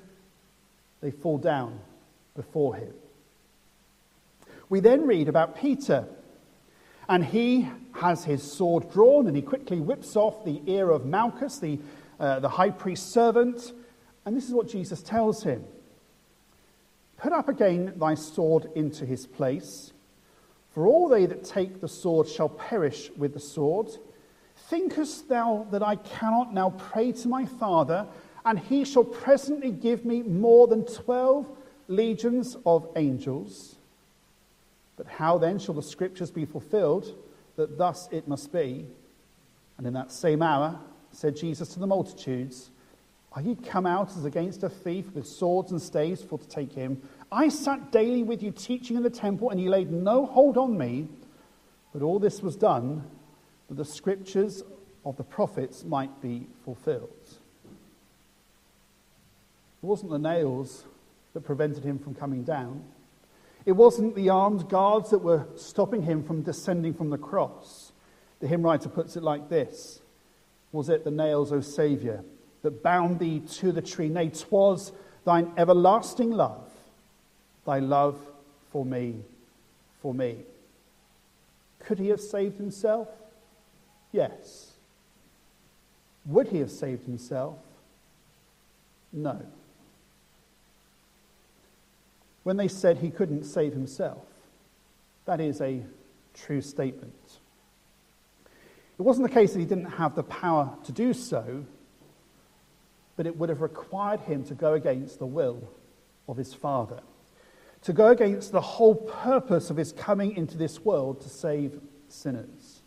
they 1.01 1.11
fall 1.11 1.37
down 1.37 1.79
before 2.35 2.75
him. 2.75 2.93
We 4.69 4.79
then 4.79 5.05
read 5.05 5.27
about 5.27 5.57
Peter, 5.57 6.07
and 7.09 7.25
he 7.25 7.67
has 7.93 8.23
his 8.23 8.41
sword 8.41 8.89
drawn 8.91 9.27
and 9.27 9.35
he 9.35 9.41
quickly 9.41 9.79
whips 9.79 10.15
off 10.15 10.45
the 10.45 10.61
ear 10.65 10.89
of 10.89 11.05
Malchus, 11.05 11.59
the, 11.59 11.79
uh, 12.19 12.39
the 12.39 12.47
high 12.47 12.69
priest's 12.69 13.11
servant, 13.11 13.73
And 14.25 14.35
this 14.35 14.47
is 14.47 14.53
what 14.53 14.69
Jesus 14.69 15.01
tells 15.01 15.43
him 15.43 15.65
Put 17.21 17.33
up 17.33 17.49
again 17.49 17.93
thy 17.97 18.15
sword 18.15 18.71
into 18.73 19.05
his 19.05 19.27
place, 19.27 19.93
for 20.73 20.87
all 20.87 21.07
they 21.07 21.27
that 21.27 21.43
take 21.43 21.79
the 21.79 21.87
sword 21.87 22.27
shall 22.27 22.49
perish 22.49 23.11
with 23.15 23.33
the 23.35 23.39
sword. 23.39 23.91
Thinkest 24.55 25.29
thou 25.29 25.67
that 25.69 25.83
I 25.83 25.97
cannot 25.97 26.51
now 26.51 26.71
pray 26.71 27.11
to 27.11 27.27
my 27.27 27.45
Father, 27.45 28.07
and 28.43 28.57
he 28.57 28.83
shall 28.85 29.03
presently 29.03 29.69
give 29.69 30.03
me 30.03 30.23
more 30.23 30.65
than 30.65 30.83
twelve 30.83 31.45
legions 31.87 32.57
of 32.65 32.87
angels? 32.95 33.75
But 34.97 35.05
how 35.05 35.37
then 35.37 35.59
shall 35.59 35.75
the 35.75 35.83
scriptures 35.83 36.31
be 36.31 36.45
fulfilled 36.45 37.13
that 37.55 37.77
thus 37.77 38.09
it 38.11 38.27
must 38.27 38.51
be? 38.51 38.87
And 39.77 39.85
in 39.85 39.93
that 39.93 40.11
same 40.11 40.41
hour 40.41 40.79
said 41.11 41.35
Jesus 41.35 41.69
to 41.73 41.79
the 41.79 41.85
multitudes, 41.85 42.70
Uh, 43.31 43.35
are 43.35 43.41
ye 43.41 43.55
come 43.55 43.85
out 43.85 44.09
as 44.17 44.25
against 44.25 44.63
a 44.63 44.69
thief 44.69 45.11
with 45.13 45.27
swords 45.27 45.71
and 45.71 45.81
staves 45.81 46.21
for 46.21 46.37
to 46.37 46.47
take 46.47 46.73
him? 46.73 47.01
I 47.31 47.49
sat 47.49 47.91
daily 47.91 48.23
with 48.23 48.43
you 48.43 48.51
teaching 48.51 48.97
in 48.97 49.03
the 49.03 49.09
temple, 49.09 49.49
and 49.49 49.59
ye 49.59 49.69
laid 49.69 49.91
no 49.91 50.25
hold 50.25 50.57
on 50.57 50.77
me. 50.77 51.07
But 51.93 52.01
all 52.01 52.19
this 52.19 52.41
was 52.41 52.55
done 52.55 53.03
that 53.67 53.75
the 53.75 53.85
scriptures 53.85 54.63
of 55.05 55.17
the 55.17 55.23
prophets 55.23 55.83
might 55.83 56.21
be 56.21 56.47
fulfilled. 56.63 57.09
It 59.81 59.85
wasn't 59.85 60.11
the 60.11 60.19
nails 60.19 60.85
that 61.33 61.41
prevented 61.41 61.83
him 61.83 61.97
from 61.97 62.13
coming 62.13 62.43
down. 62.43 62.83
It 63.65 63.73
wasn't 63.73 64.15
the 64.15 64.29
armed 64.29 64.69
guards 64.69 65.11
that 65.11 65.19
were 65.19 65.45
stopping 65.55 66.03
him 66.03 66.23
from 66.23 66.41
descending 66.41 66.93
from 66.93 67.09
the 67.09 67.17
cross. 67.17 67.91
The 68.39 68.47
hymn 68.47 68.63
writer 68.63 68.89
puts 68.89 69.15
it 69.15 69.23
like 69.23 69.49
this 69.49 70.01
Was 70.71 70.89
it 70.89 71.03
the 71.03 71.11
nails, 71.11 71.51
O 71.51 71.61
Saviour, 71.61 72.23
that 72.63 72.83
bound 72.83 73.19
thee 73.19 73.39
to 73.39 73.71
the 73.71 73.81
tree. 73.81 74.09
Nay, 74.09 74.29
'twas 74.29 74.91
thine 75.25 75.51
everlasting 75.57 76.31
love, 76.31 76.69
thy 77.65 77.79
love 77.79 78.19
for 78.71 78.85
me, 78.85 79.23
for 80.01 80.13
me. 80.13 80.37
Could 81.79 81.99
he 81.99 82.09
have 82.09 82.21
saved 82.21 82.57
himself? 82.57 83.07
Yes. 84.11 84.73
Would 86.25 86.49
he 86.49 86.59
have 86.59 86.71
saved 86.71 87.05
himself? 87.05 87.57
No. 89.11 89.41
When 92.43 92.57
they 92.57 92.67
said 92.67 92.97
he 92.97 93.09
couldn't 93.09 93.43
save 93.43 93.73
himself, 93.73 94.25
that 95.25 95.39
is 95.39 95.61
a 95.61 95.83
true 96.33 96.61
statement. 96.61 97.39
It 98.97 99.01
wasn't 99.01 99.27
the 99.27 99.33
case 99.33 99.53
that 99.53 99.59
he 99.59 99.65
didn't 99.65 99.85
have 99.85 100.15
the 100.15 100.23
power 100.23 100.75
to 100.83 100.91
do 100.91 101.13
so, 101.13 101.65
but 103.21 103.27
it 103.27 103.37
would 103.37 103.49
have 103.49 103.61
required 103.61 104.19
him 104.21 104.43
to 104.43 104.55
go 104.55 104.73
against 104.73 105.19
the 105.19 105.27
will 105.27 105.69
of 106.27 106.37
his 106.37 106.55
Father, 106.55 106.99
to 107.83 107.93
go 107.93 108.07
against 108.07 108.51
the 108.51 108.59
whole 108.59 108.95
purpose 108.95 109.69
of 109.69 109.77
his 109.77 109.91
coming 109.91 110.35
into 110.35 110.57
this 110.57 110.79
world 110.79 111.21
to 111.21 111.29
save 111.29 111.79
sinners. 112.09 112.79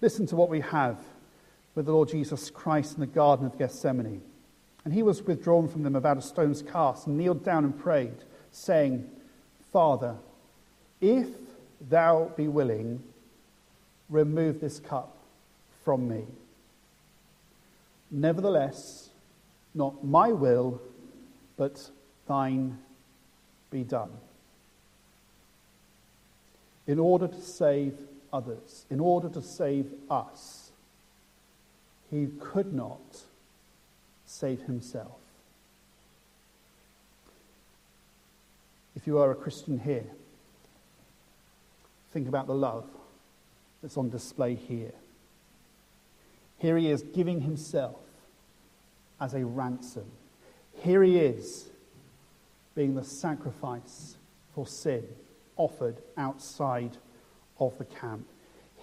Listen 0.00 0.24
to 0.24 0.36
what 0.36 0.48
we 0.48 0.60
have 0.60 0.96
with 1.74 1.84
the 1.84 1.92
Lord 1.92 2.08
Jesus 2.08 2.48
Christ 2.48 2.94
in 2.94 3.00
the 3.00 3.06
Garden 3.06 3.44
of 3.44 3.58
Gethsemane. 3.58 4.22
And 4.86 4.94
he 4.94 5.02
was 5.02 5.22
withdrawn 5.22 5.68
from 5.68 5.82
them 5.82 5.96
about 5.96 6.16
a 6.16 6.22
stone's 6.22 6.62
cast 6.62 7.06
and 7.06 7.18
kneeled 7.18 7.44
down 7.44 7.66
and 7.66 7.78
prayed, 7.78 8.24
saying, 8.50 9.06
Father, 9.70 10.16
if 11.02 11.28
thou 11.90 12.32
be 12.38 12.48
willing, 12.48 13.02
remove 14.08 14.62
this 14.62 14.80
cup 14.80 15.14
from 15.84 16.08
me. 16.08 16.24
Nevertheless, 18.10 19.10
not 19.74 20.04
my 20.04 20.32
will, 20.32 20.80
but 21.56 21.90
thine 22.26 22.78
be 23.70 23.84
done. 23.84 24.10
In 26.86 26.98
order 26.98 27.28
to 27.28 27.40
save 27.40 27.94
others, 28.32 28.86
in 28.90 29.00
order 29.00 29.28
to 29.28 29.42
save 29.42 29.86
us, 30.10 30.70
he 32.10 32.28
could 32.40 32.72
not 32.72 33.22
save 34.26 34.62
himself. 34.62 35.18
If 38.96 39.06
you 39.06 39.18
are 39.18 39.30
a 39.30 39.34
Christian 39.34 39.78
here, 39.78 40.06
think 42.12 42.26
about 42.26 42.46
the 42.46 42.54
love 42.54 42.86
that's 43.82 43.96
on 43.96 44.10
display 44.10 44.54
here. 44.54 44.92
Here 46.58 46.76
he 46.76 46.90
is 46.90 47.02
giving 47.02 47.42
himself 47.42 48.00
as 49.20 49.34
a 49.34 49.44
ransom. 49.44 50.04
Here 50.82 51.02
he 51.02 51.18
is, 51.18 51.68
being 52.74 52.94
the 52.94 53.04
sacrifice 53.04 54.16
for 54.54 54.66
sin 54.66 55.04
offered 55.56 55.96
outside 56.16 56.96
of 57.58 57.76
the 57.78 57.84
camp. 57.84 58.26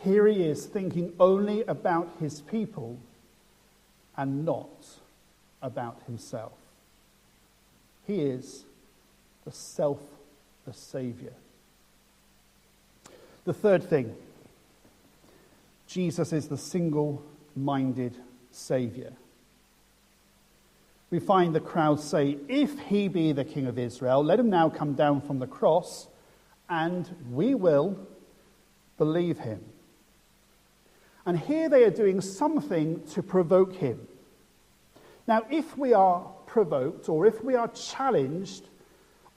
Here 0.04 0.28
he 0.28 0.44
is, 0.44 0.66
thinking 0.66 1.14
only 1.20 1.64
about 1.64 2.10
his 2.20 2.42
people 2.42 3.00
and 4.18 4.46
not 4.46 4.86
about 5.62 6.02
himself. 6.06 6.54
He 8.06 8.20
is 8.22 8.66
the 9.46 9.52
self, 9.52 10.02
the 10.66 10.74
Saviour. 10.74 11.34
The 13.46 13.54
third 13.54 13.84
thing 13.84 14.16
Jesus 15.88 16.34
is 16.34 16.48
the 16.48 16.58
single 16.58 17.24
minded 17.56 18.16
Saviour 18.52 19.12
we 21.12 21.20
find 21.20 21.54
the 21.54 21.60
crowd 21.60 22.00
say, 22.00 22.38
If 22.48 22.80
he 22.80 23.08
be 23.08 23.32
the 23.32 23.46
king 23.46 23.68
of 23.68 23.78
Israel, 23.78 24.24
let 24.24 24.40
him 24.40 24.50
now 24.50 24.70
come 24.70 24.94
down 24.94 25.22
from 25.22 25.40
the 25.40 25.48
cross, 25.48 26.08
and 26.70 27.10
we 27.32 27.54
will 27.56 27.98
believe 28.98 29.40
him. 29.40 29.64
And 31.26 31.40
here 31.40 31.70
they 31.70 31.84
are 31.84 31.92
doing 31.92 32.22
something 32.22 33.06
to 33.08 33.24
provoke 33.24 33.74
him. 33.74 34.08
Now, 35.28 35.44
if 35.50 35.78
we 35.78 35.94
are 35.94 36.22
provoked 36.46 37.10
or 37.10 37.26
if 37.26 37.44
we 37.44 37.56
are 37.56 37.68
challenged, 37.70 38.68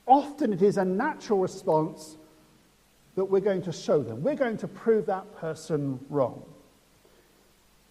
often 0.07 0.53
it 0.53 0.63
is 0.63 0.77
a 0.77 0.85
natural 0.85 1.39
response 1.39 2.17
that 3.15 3.25
we're 3.25 3.41
going 3.41 3.63
to 3.63 3.73
show 3.73 4.03
them. 4.03 4.23
We're 4.23 4.37
going 4.37 4.59
to 4.59 4.69
prove 4.69 5.07
that 5.07 5.35
person 5.37 5.99
wrong. 6.11 6.43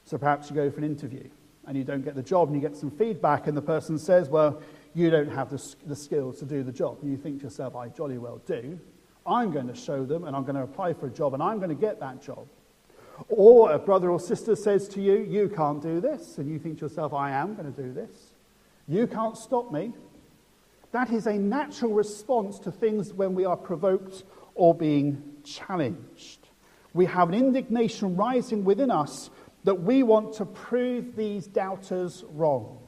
So 0.06 0.18
perhaps 0.18 0.50
you 0.50 0.56
go 0.56 0.70
for 0.70 0.78
an 0.78 0.86
interview 0.86 1.28
and 1.67 1.77
you 1.77 1.84
don't 1.84 2.03
get 2.03 2.15
the 2.15 2.23
job 2.23 2.47
and 2.47 2.56
you 2.56 2.67
get 2.67 2.77
some 2.77 2.89
feedback 2.89 3.47
and 3.47 3.56
the 3.56 3.62
person 3.62 3.99
says, 3.99 4.30
well, 4.30 4.62
you 4.95 5.10
don't 5.10 5.30
have 5.30 5.49
the, 5.49 5.75
the 5.86 5.95
skills 5.95 6.39
to 6.39 6.45
do 6.45 6.63
the 6.63 6.71
job. 6.71 6.97
And 7.01 7.12
you 7.12 7.17
think 7.17 7.39
to 7.39 7.43
yourself, 7.43 7.75
I 7.75 7.89
jolly 7.89 8.17
well 8.17 8.41
do. 8.45 8.80
I'm 9.27 9.51
going 9.51 9.67
to 9.67 9.75
show 9.75 10.06
them 10.06 10.23
and 10.23 10.36
I'm 10.36 10.43
going 10.43 10.56
to 10.56 10.63
apply 10.63 10.93
for 10.93 11.08
a 11.08 11.12
job 11.12 11.34
and 11.34 11.43
I'm 11.43 11.58
going 11.58 11.69
to 11.69 11.75
get 11.75 11.99
that 11.99 12.21
job. 12.21 12.47
Or 13.27 13.71
a 13.71 13.80
brother 13.80 14.10
or 14.10 14.19
sister 14.19 14.56
says 14.56 14.88
to 14.89 15.01
you, 15.01 15.17
You 15.17 15.49
can't 15.49 15.82
do 15.82 15.99
this. 15.99 16.38
And 16.38 16.49
you 16.49 16.58
think 16.60 16.80
to 16.80 16.86
yourself, 16.86 17.13
I 17.13 17.32
am 17.32 17.56
going 17.56 17.71
to 17.71 17.82
do 17.82 17.91
this. 17.91 18.34
You 18.88 19.06
can't 19.06 19.38
stop 19.38 19.71
me. 19.71 19.93
That 20.91 21.12
is 21.12 21.27
a 21.27 21.34
natural 21.34 21.93
response 21.93 22.60
to 22.60 22.71
things 22.71 23.13
when 23.13 23.34
we 23.34 23.43
are 23.43 23.58
provoked 23.58 24.23
or 24.56 24.73
being 24.73 25.21
challenged. 25.43 26.47
We 26.93 27.06
have 27.06 27.30
an 27.30 27.36
indignation 27.36 28.15
rising 28.15 28.63
within 28.63 28.89
us 28.89 29.30
that 29.63 29.76
we 29.76 30.04
want 30.04 30.34
to 30.36 30.46
prove 30.46 31.15
these 31.15 31.48
doubters 31.48 32.24
wrong. 32.34 32.80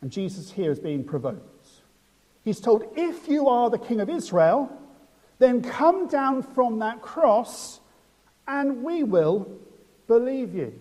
And 0.00 0.10
Jesus 0.10 0.50
here 0.50 0.70
is 0.70 0.78
being 0.78 1.04
provoked. 1.04 1.68
He's 2.44 2.60
told, 2.60 2.84
If 2.96 3.28
you 3.28 3.48
are 3.48 3.70
the 3.70 3.78
king 3.78 4.00
of 4.00 4.08
Israel, 4.08 4.70
then 5.38 5.62
come 5.62 6.06
down 6.08 6.42
from 6.42 6.78
that 6.80 7.02
cross 7.02 7.80
and 8.46 8.82
we 8.82 9.02
will 9.04 9.50
believe 10.06 10.54
you. 10.54 10.78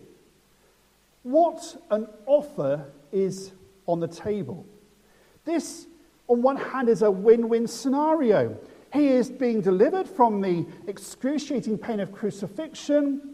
What 1.23 1.81
an 1.91 2.07
offer 2.25 2.85
is 3.11 3.51
on 3.85 3.99
the 3.99 4.07
table. 4.07 4.65
This, 5.45 5.85
on 6.27 6.41
one 6.41 6.57
hand, 6.57 6.89
is 6.89 7.01
a 7.01 7.11
win 7.11 7.49
win 7.49 7.67
scenario. 7.67 8.57
He 8.91 9.09
is 9.09 9.29
being 9.29 9.61
delivered 9.61 10.07
from 10.07 10.41
the 10.41 10.65
excruciating 10.87 11.77
pain 11.77 11.99
of 11.99 12.11
crucifixion 12.11 13.28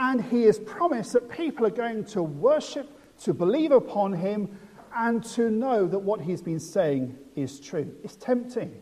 and 0.00 0.24
he 0.24 0.44
has 0.44 0.58
promised 0.58 1.12
that 1.12 1.30
people 1.30 1.66
are 1.66 1.70
going 1.70 2.04
to 2.06 2.22
worship, 2.22 2.88
to 3.20 3.34
believe 3.34 3.70
upon 3.70 4.14
him, 4.14 4.48
and 4.96 5.22
to 5.22 5.50
know 5.50 5.86
that 5.86 5.98
what 5.98 6.22
he's 6.22 6.40
been 6.40 6.58
saying 6.58 7.16
is 7.36 7.60
true. 7.60 7.94
It's 8.02 8.16
tempting. 8.16 8.80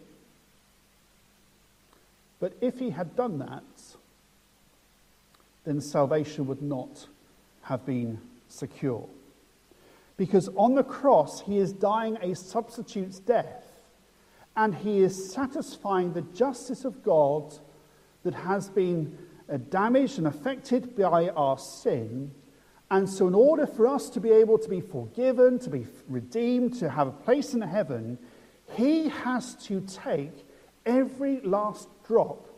But 2.38 2.52
if 2.61 2.78
he 2.78 2.90
had 2.90 3.16
done 3.16 3.40
that, 3.40 3.64
then 5.64 5.81
salvation 5.81 6.46
would 6.46 6.62
not 6.62 7.09
have 7.62 7.85
been 7.85 8.20
secure. 8.48 9.04
Because 10.16 10.48
on 10.54 10.76
the 10.76 10.85
cross, 10.85 11.40
he 11.40 11.59
is 11.59 11.72
dying 11.72 12.16
a 12.22 12.37
substitute's 12.37 13.18
death, 13.18 13.64
and 14.57 14.72
he 14.72 15.00
is 15.00 15.33
satisfying 15.33 16.12
the 16.12 16.22
justice 16.22 16.85
of 16.85 17.02
God 17.02 17.54
that 18.22 18.35
has 18.35 18.68
been 18.68 19.18
damaged 19.57 20.19
and 20.19 20.27
affected 20.27 20.95
by 20.95 21.31
our 21.31 21.57
sin, 21.57 22.33
And 22.91 23.09
so, 23.09 23.27
in 23.27 23.35
order 23.35 23.67
for 23.67 23.87
us 23.87 24.09
to 24.11 24.21
be 24.21 24.31
able 24.31 24.59
to 24.59 24.69
be 24.69 24.81
forgiven, 24.81 25.59
to 25.61 25.71
be 25.71 25.87
redeemed, 26.09 26.75
to 26.79 26.89
have 26.89 27.09
a 27.09 27.13
place 27.13 27.53
in 27.53 27.61
heaven, 27.61 28.19
he 28.75 29.09
has 29.09 29.55
to 29.67 29.83
take 29.83 30.33
every 30.87 31.41
last 31.41 31.89
drop 32.07 32.49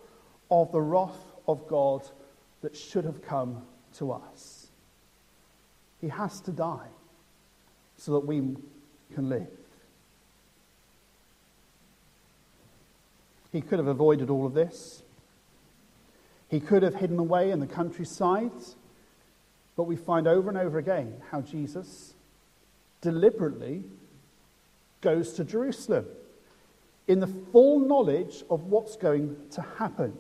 of 0.51 0.71
the 0.71 0.81
wrath 0.81 1.19
of 1.49 1.67
God 1.67 2.09
that 2.63 2.77
should 2.77 3.05
have 3.05 3.23
come 3.23 3.63
to 3.95 4.13
us. 4.13 4.69
He 6.01 6.09
has 6.09 6.41
to 6.43 6.53
die 6.53 6.89
so 7.97 8.13
that 8.13 8.21
we 8.21 8.57
can 9.15 9.29
live. 9.29 9.49
He 13.51 13.61
could 13.61 13.81
have 13.81 13.89
avoided 13.89 14.31
all 14.31 14.47
of 14.47 14.55
this. 14.55 15.03
He 16.51 16.61
could 16.61 16.83
have 16.83 16.97
hidden 16.97 17.19
away 17.19 17.53
in 17.53 17.61
the 17.61 17.67
countryside. 17.67 18.51
But 19.77 19.85
we 19.85 19.97
find 19.97 20.27
over 20.27 20.49
and 20.49 20.59
over 20.59 20.79
again 20.79 21.15
how 21.31 21.41
Jesus 21.41 22.15
deliberately 23.01 23.85
goes 25.01 25.33
to 25.35 25.45
Jerusalem 25.45 26.07
in 27.07 27.21
the 27.21 27.27
full 27.27 27.79
knowledge 27.79 28.43
of 28.51 28.65
what's 28.65 28.97
going 28.97 29.37
to 29.53 29.63
happen. 29.79 30.13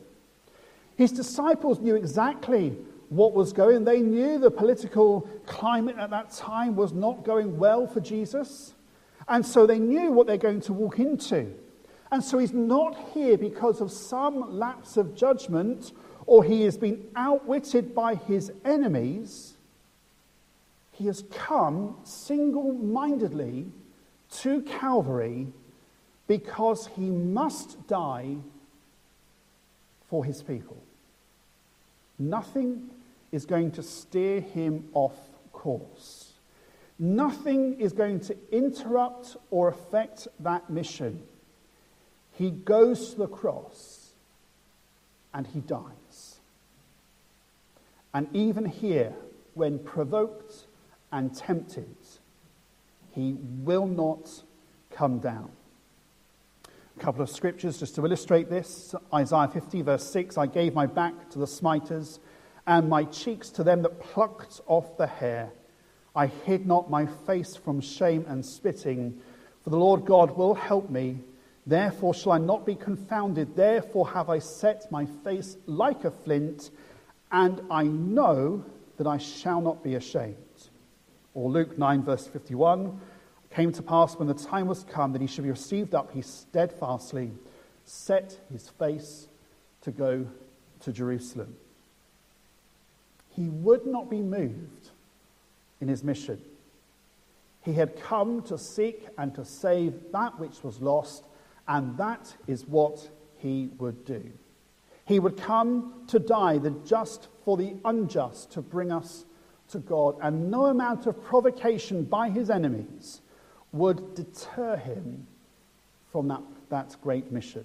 His 0.97 1.13
disciples 1.13 1.81
knew 1.81 1.95
exactly 1.95 2.77
what 3.11 3.35
was 3.35 3.53
going. 3.53 3.85
They 3.85 4.01
knew 4.01 4.39
the 4.39 4.51
political 4.51 5.29
climate 5.47 5.97
at 5.99 6.11
that 6.11 6.31
time 6.31 6.77
was 6.77 6.93
not 6.93 7.25
going 7.25 7.59
well 7.59 7.87
for 7.87 8.01
Jesus. 8.01 8.75
And 9.29 9.45
so 9.45 9.67
they 9.67 9.79
knew 9.79 10.13
what 10.13 10.27
they're 10.27 10.37
going 10.37 10.61
to 10.63 10.73
walk 10.73 10.99
into. 10.99 11.53
And 12.13 12.23
so 12.23 12.39
he's 12.39 12.53
not 12.53 12.97
here 13.15 13.37
because 13.37 13.81
of 13.81 13.93
some 13.93 14.59
lapse 14.59 14.97
of 14.97 15.15
judgment 15.15 15.93
or 16.31 16.45
he 16.45 16.63
has 16.63 16.77
been 16.77 17.09
outwitted 17.17 17.93
by 17.93 18.15
his 18.15 18.53
enemies. 18.65 19.55
He 20.93 21.07
has 21.07 21.25
come 21.33 21.97
single 22.05 22.73
mindedly 22.73 23.67
to 24.43 24.63
Calvary 24.63 25.49
because 26.29 26.87
he 26.95 27.11
must 27.11 27.85
die 27.89 28.37
for 30.09 30.25
his 30.25 30.41
people. 30.41 30.81
Nothing 32.17 32.91
is 33.33 33.45
going 33.45 33.73
to 33.73 33.83
steer 33.83 34.41
him 34.41 34.89
off 34.95 35.17
course. 35.53 36.35
Nothing 36.97 37.81
is 37.81 37.93
going 37.93 38.21
to 38.21 38.37
interrupt 38.53 39.37
or 39.51 39.67
affect 39.67 40.29
that 40.39 40.71
mission. 40.71 41.25
He 42.39 42.53
goes 42.53 43.15
to 43.15 43.19
the 43.19 43.27
cross 43.27 44.13
and 45.35 45.45
he 45.49 45.59
dies. 45.59 46.00
And 48.13 48.29
even 48.33 48.65
here, 48.65 49.13
when 49.55 49.79
provoked 49.79 50.67
and 51.13 51.35
tempted, 51.35 51.97
he 53.13 53.37
will 53.41 53.87
not 53.87 54.43
come 54.91 55.19
down. 55.19 55.51
A 56.97 57.01
couple 57.01 57.23
of 57.23 57.31
scriptures 57.31 57.79
just 57.79 57.95
to 57.95 58.05
illustrate 58.05 58.51
this 58.51 58.95
Isaiah 59.15 59.49
50, 59.49 59.83
verse 59.83 60.11
6 60.11 60.37
I 60.37 60.47
gave 60.47 60.75
my 60.75 60.87
back 60.87 61.31
to 61.31 61.39
the 61.39 61.47
smiters 61.47 62.19
and 62.67 62.89
my 62.89 63.05
cheeks 63.05 63.49
to 63.51 63.65
them 63.65 63.83
that 63.83 64.01
plucked 64.01 64.61
off 64.67 64.97
the 64.97 65.07
hair. 65.07 65.51
I 66.15 66.27
hid 66.27 66.67
not 66.67 66.91
my 66.91 67.07
face 67.07 67.57
from 67.57 67.81
shame 67.81 68.25
and 68.29 68.45
spitting, 68.45 69.21
for 69.63 69.71
the 69.71 69.79
Lord 69.79 70.05
God 70.05 70.37
will 70.37 70.55
help 70.55 70.91
me. 70.91 71.21
Therefore 71.67 72.15
shall 72.15 72.33
I 72.33 72.39
not 72.39 72.67
be 72.67 72.75
confounded. 72.75 73.55
Therefore 73.55 74.09
have 74.11 74.29
I 74.29 74.39
set 74.39 74.91
my 74.91 75.07
face 75.07 75.57
like 75.67 76.05
a 76.05 76.11
flint, 76.11 76.71
and 77.33 77.61
I 77.71 77.85
know 77.85 78.65
that 78.97 79.07
I 79.07 79.19
shall 79.19 79.61
not 79.61 79.83
be 79.83 79.95
ashamed. 79.95 80.37
Or 81.35 81.51
Luke 81.51 81.79
9, 81.79 82.03
verse 82.03 82.27
51 82.27 83.01
came 83.51 83.73
to 83.73 83.83
pass 83.83 84.17
when 84.17 84.29
the 84.29 84.35
time 84.35 84.67
was 84.67 84.85
come 84.85 85.13
that 85.13 85.21
he 85.21 85.27
should 85.27 85.45
be 85.45 85.51
received 85.51 85.95
up, 85.95 86.13
he 86.13 86.23
steadfastly 86.23 87.33
set 87.85 88.39
his 88.53 88.69
face 88.69 89.27
to 89.83 89.91
go 89.91 90.27
to 90.81 90.93
Jerusalem. 90.93 91.57
He 93.35 93.49
would 93.49 93.87
not 93.87 94.11
be 94.11 94.21
moved 94.21 94.91
in 95.81 95.89
his 95.89 96.05
mission. 96.05 96.41
He 97.65 97.73
had 97.73 98.01
come 98.01 98.43
to 98.43 98.57
seek 98.57 99.07
and 99.19 99.35
to 99.35 99.45
save 99.45 100.13
that 100.13 100.39
which 100.39 100.63
was 100.63 100.81
lost, 100.81 101.25
and 101.69 101.97
that 101.97 102.35
is 102.47 102.67
what 102.67 103.09
he 103.39 103.71
would 103.79 104.05
do. 104.05 104.31
He 105.11 105.19
would 105.19 105.37
come 105.37 106.05
to 106.07 106.21
die, 106.21 106.59
the 106.59 106.71
just 106.87 107.27
for 107.45 107.57
the 107.57 107.75
unjust, 107.85 108.53
to 108.53 108.63
bring 108.63 108.93
us 108.93 109.25
to 109.71 109.81
God, 109.81 110.15
and 110.23 110.53
no 110.53 110.67
amount 110.67 111.09
of 111.09 111.21
provocation 111.25 112.05
by 112.05 112.31
his 112.31 112.49
enemies 112.49 113.21
would 113.73 114.15
deter 114.15 114.77
him 114.77 115.27
from 116.13 116.29
that, 116.29 116.43
that 116.69 116.95
great 117.03 117.33
mission. 117.33 117.65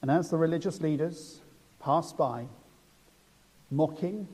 And 0.00 0.10
as 0.10 0.30
the 0.30 0.38
religious 0.38 0.80
leaders 0.80 1.40
passed 1.78 2.16
by, 2.16 2.46
mocking, 3.70 4.26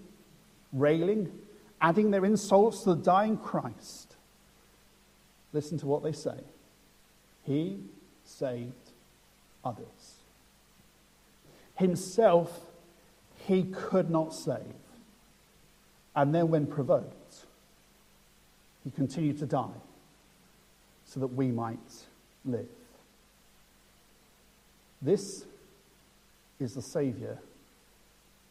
railing, 0.72 1.32
adding 1.80 2.12
their 2.12 2.24
insults 2.24 2.84
to 2.84 2.94
the 2.94 3.02
dying 3.02 3.36
Christ, 3.36 4.14
listen 5.52 5.76
to 5.78 5.86
what 5.86 6.04
they 6.04 6.12
say. 6.12 6.38
He 7.42 7.80
saved 8.24 8.92
others. 9.64 10.19
Himself, 11.80 12.66
he 13.46 13.64
could 13.64 14.10
not 14.10 14.34
save. 14.34 14.74
And 16.14 16.34
then, 16.34 16.50
when 16.50 16.66
provoked, 16.66 17.46
he 18.84 18.90
continued 18.90 19.38
to 19.38 19.46
die 19.46 19.80
so 21.06 21.20
that 21.20 21.28
we 21.28 21.46
might 21.46 21.78
live. 22.44 22.68
This 25.00 25.46
is 26.58 26.74
the 26.74 26.82
Savior 26.82 27.38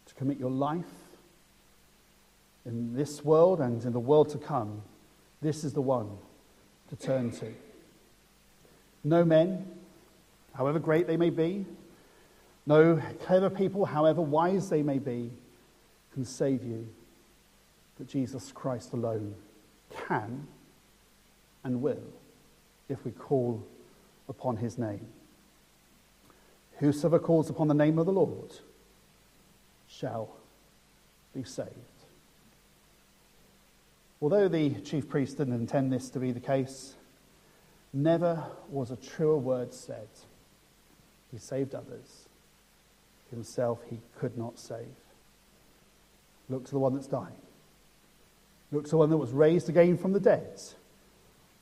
to 0.07 0.15
commit 0.15 0.39
your 0.39 0.49
life 0.49 0.85
in 2.65 2.95
this 2.95 3.23
world 3.23 3.61
and 3.61 3.85
in 3.85 3.93
the 3.93 3.99
world 3.99 4.29
to 4.29 4.39
come. 4.39 4.81
This 5.39 5.63
is 5.63 5.73
the 5.73 5.81
one 5.81 6.09
to 6.89 6.95
turn 6.95 7.29
to. 7.33 7.53
No 9.03 9.23
men, 9.23 9.67
however 10.55 10.79
great 10.79 11.05
they 11.05 11.15
may 11.15 11.29
be, 11.29 11.67
no 12.69 13.01
clever 13.23 13.49
people, 13.49 13.83
however 13.83 14.21
wise 14.21 14.69
they 14.69 14.83
may 14.83 14.99
be, 14.99 15.31
can 16.13 16.23
save 16.23 16.63
you, 16.63 16.87
but 17.97 18.07
Jesus 18.07 18.51
Christ 18.51 18.93
alone 18.93 19.33
can 20.07 20.47
and 21.63 21.81
will 21.81 22.03
if 22.87 23.03
we 23.03 23.11
call 23.11 23.65
upon 24.29 24.57
his 24.57 24.77
name. 24.77 25.05
Whosoever 26.77 27.17
calls 27.17 27.49
upon 27.49 27.67
the 27.67 27.73
name 27.73 27.97
of 27.97 28.05
the 28.05 28.11
Lord 28.11 28.51
shall 29.89 30.29
be 31.33 31.43
saved. 31.43 31.73
Although 34.21 34.47
the 34.47 34.75
chief 34.81 35.09
priest 35.09 35.37
didn't 35.37 35.53
intend 35.53 35.91
this 35.91 36.11
to 36.11 36.19
be 36.19 36.31
the 36.31 36.39
case, 36.39 36.93
never 37.91 38.43
was 38.69 38.91
a 38.91 38.95
truer 38.95 39.37
word 39.37 39.73
said. 39.73 40.07
He 41.31 41.39
saved 41.39 41.73
others. 41.73 42.28
Himself 43.31 43.79
he 43.89 43.99
could 44.17 44.37
not 44.37 44.57
save. 44.57 44.87
Look 46.49 46.65
to 46.65 46.71
the 46.71 46.79
one 46.79 46.95
that's 46.95 47.07
dying. 47.07 47.41
Look 48.71 48.85
to 48.85 48.91
the 48.91 48.97
one 48.97 49.09
that 49.09 49.17
was 49.17 49.31
raised 49.31 49.69
again 49.69 49.97
from 49.97 50.13
the 50.13 50.19
dead. 50.19 50.59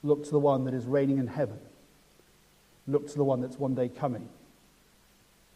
Look 0.03 0.23
to 0.25 0.31
the 0.31 0.39
one 0.39 0.65
that 0.65 0.73
is 0.73 0.85
reigning 0.85 1.17
in 1.17 1.27
heaven. 1.27 1.59
Look 2.87 3.07
to 3.09 3.15
the 3.15 3.23
one 3.23 3.41
that's 3.41 3.57
one 3.57 3.75
day 3.75 3.89
coming 3.89 4.29